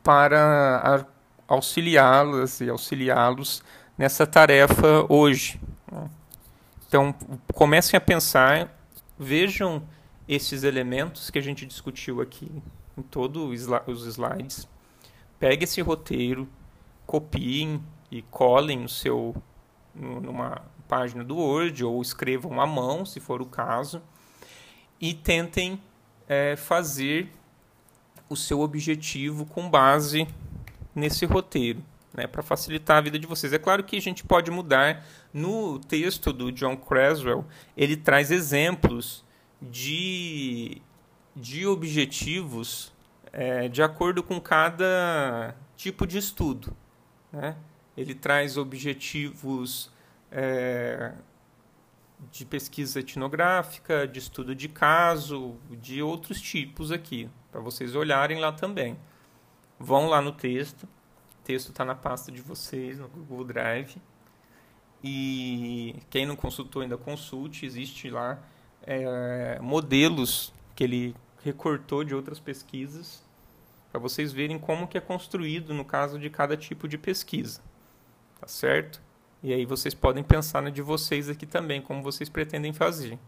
para 0.03 1.07
auxiliá-las 1.47 2.61
e 2.61 2.71
auxiliá-los 2.71 3.62
nessa 3.97 4.27
tarefa 4.27 5.05
hoje. 5.09 5.61
Né? 5.90 6.11
Então, 6.87 7.14
comecem 7.55 7.97
a 7.97 8.01
pensar, 8.01 8.77
vejam 9.19 9.83
esses 10.29 10.62
elementos 10.62 11.31
que 11.31 11.38
a 11.38 11.43
gente 11.43 11.66
discutiu 11.66 12.21
aqui 12.21 12.51
em 12.97 13.03
todos 13.03 13.69
os 13.87 14.07
slides. 14.07 14.69
Pegue 15.38 15.64
esse 15.64 15.81
roteiro, 15.81 16.49
copiem 17.07 17.83
e 18.11 18.23
colhem 18.23 18.81
no 18.81 18.88
seu 18.88 19.35
numa 19.95 20.62
página 20.87 21.25
do 21.25 21.37
Word 21.37 21.85
ou 21.85 22.01
escrevam 22.01 22.61
à 22.61 22.66
mão, 22.66 23.05
se 23.05 23.21
for 23.21 23.43
o 23.43 23.47
caso, 23.47 24.01
e 25.01 25.14
tentem 25.14 25.81
é, 26.29 26.57
fazer 26.57 27.31
o 28.31 28.37
seu 28.37 28.61
objetivo 28.61 29.45
com 29.45 29.69
base 29.69 30.27
nesse 30.95 31.27
roteiro, 31.27 31.83
né, 32.14 32.29
para 32.29 32.43
facilitar 32.43 32.99
a 32.99 33.01
vida 33.01 33.19
de 33.19 33.27
vocês. 33.27 33.53
É 33.53 33.59
claro 33.59 33.83
que 33.83 33.97
a 33.97 34.01
gente 34.01 34.25
pode 34.25 34.51
mudar. 34.51 35.05
No 35.33 35.79
texto 35.79 36.33
do 36.33 36.51
John 36.51 36.77
Creswell, 36.77 37.45
ele 37.77 37.97
traz 37.97 38.31
exemplos 38.31 39.25
de, 39.61 40.81
de 41.37 41.66
objetivos 41.66 42.93
é, 43.33 43.69
de 43.69 43.83
acordo 43.83 44.23
com 44.23 44.40
cada 44.40 45.55
tipo 45.77 46.07
de 46.07 46.19
estudo. 46.19 46.77
Né? 47.33 47.57
Ele 47.97 48.14
traz 48.14 48.57
objetivos 48.57 49.90
é, 50.33 51.12
de 52.30 52.44
pesquisa 52.44 53.00
etnográfica, 53.00 54.06
de 54.06 54.18
estudo 54.18 54.54
de 54.54 54.68
caso, 54.68 55.56
de 55.70 56.02
outros 56.02 56.40
tipos 56.40 56.92
aqui, 56.92 57.28
para 57.50 57.61
vocês 57.61 57.94
olharem 57.94 58.38
lá 58.38 58.52
também. 58.52 58.96
Vão 59.79 60.08
lá 60.08 60.21
no 60.21 60.33
texto, 60.33 60.85
o 60.85 61.44
texto 61.44 61.71
está 61.71 61.85
na 61.85 61.94
pasta 61.94 62.31
de 62.31 62.40
vocês, 62.40 62.98
no 62.98 63.08
Google 63.08 63.44
Drive. 63.44 63.96
E 65.02 65.96
quem 66.10 66.27
não 66.27 66.37
consultou 66.37 66.83
ainda 66.83 66.98
consulte, 66.98 67.64
existe 67.64 68.10
lá 68.10 68.38
é, 68.83 69.58
modelos 69.60 70.52
que 70.77 70.85
ele 70.85 71.16
recortou 71.42 72.04
de 72.04 72.14
outras 72.14 72.38
pesquisas 72.38 73.25
para 73.90 74.00
vocês 74.00 74.33
verem 74.33 74.58
como 74.58 74.87
que 74.87 74.96
é 74.96 75.00
construído 75.00 75.75
no 75.75 75.85
caso 75.85 76.18
de 76.18 76.31
cada 76.31 76.56
tipo 76.56 76.87
de 76.87 76.96
pesquisa, 76.96 77.60
tá 78.40 78.46
certo? 78.46 79.02
E 79.43 79.55
aí 79.55 79.65
vocês 79.65 79.95
podem 79.95 80.23
pensar 80.23 80.61
na 80.61 80.69
de 80.69 80.83
vocês 80.83 81.29
aqui 81.29 81.47
também, 81.47 81.81
como 81.81 82.03
vocês 82.03 82.29
pretendem 82.29 82.73
fazer. 82.73 83.19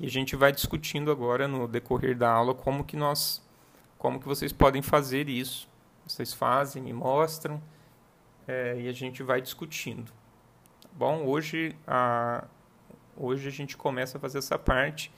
E 0.00 0.06
a 0.06 0.10
gente 0.10 0.34
vai 0.34 0.50
discutindo 0.50 1.12
agora 1.12 1.46
no 1.46 1.68
decorrer 1.68 2.16
da 2.16 2.28
aula 2.28 2.54
como 2.54 2.84
que 2.84 2.96
nós 2.96 3.42
como 3.96 4.20
que 4.20 4.26
vocês 4.26 4.52
podem 4.52 4.82
fazer 4.82 5.28
isso. 5.28 5.68
Vocês 6.06 6.34
fazem, 6.34 6.82
me 6.82 6.92
mostram 6.92 7.62
é, 8.46 8.78
e 8.80 8.88
a 8.88 8.92
gente 8.92 9.22
vai 9.22 9.40
discutindo. 9.40 10.12
Tá 10.82 10.88
bom, 10.92 11.24
hoje 11.24 11.76
a, 11.86 12.44
hoje 13.16 13.48
a 13.48 13.52
gente 13.52 13.76
começa 13.76 14.18
a 14.18 14.20
fazer 14.20 14.38
essa 14.38 14.58
parte. 14.58 15.10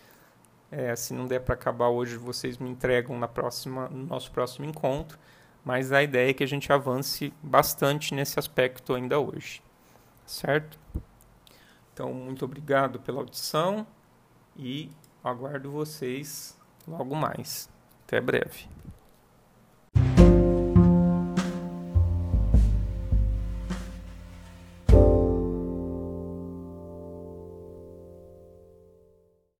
É, 0.70 0.94
se 0.94 1.14
não 1.14 1.26
der 1.26 1.40
para 1.40 1.54
acabar 1.54 1.88
hoje, 1.88 2.16
vocês 2.16 2.58
me 2.58 2.68
entregam 2.68 3.18
na 3.18 3.26
próxima, 3.26 3.88
no 3.88 4.04
nosso 4.04 4.30
próximo 4.30 4.66
encontro. 4.66 5.18
Mas 5.64 5.90
a 5.90 6.02
ideia 6.02 6.30
é 6.30 6.34
que 6.34 6.44
a 6.44 6.46
gente 6.46 6.72
avance 6.72 7.32
bastante 7.42 8.14
nesse 8.14 8.38
aspecto 8.38 8.94
ainda 8.94 9.18
hoje 9.18 9.65
certo? 10.26 10.78
Então, 11.92 12.12
muito 12.12 12.44
obrigado 12.44 13.00
pela 13.00 13.20
audição 13.20 13.86
e 14.56 14.90
aguardo 15.24 15.70
vocês 15.70 16.58
logo 16.86 17.14
mais. 17.14 17.70
Até 18.04 18.20
breve. 18.20 18.68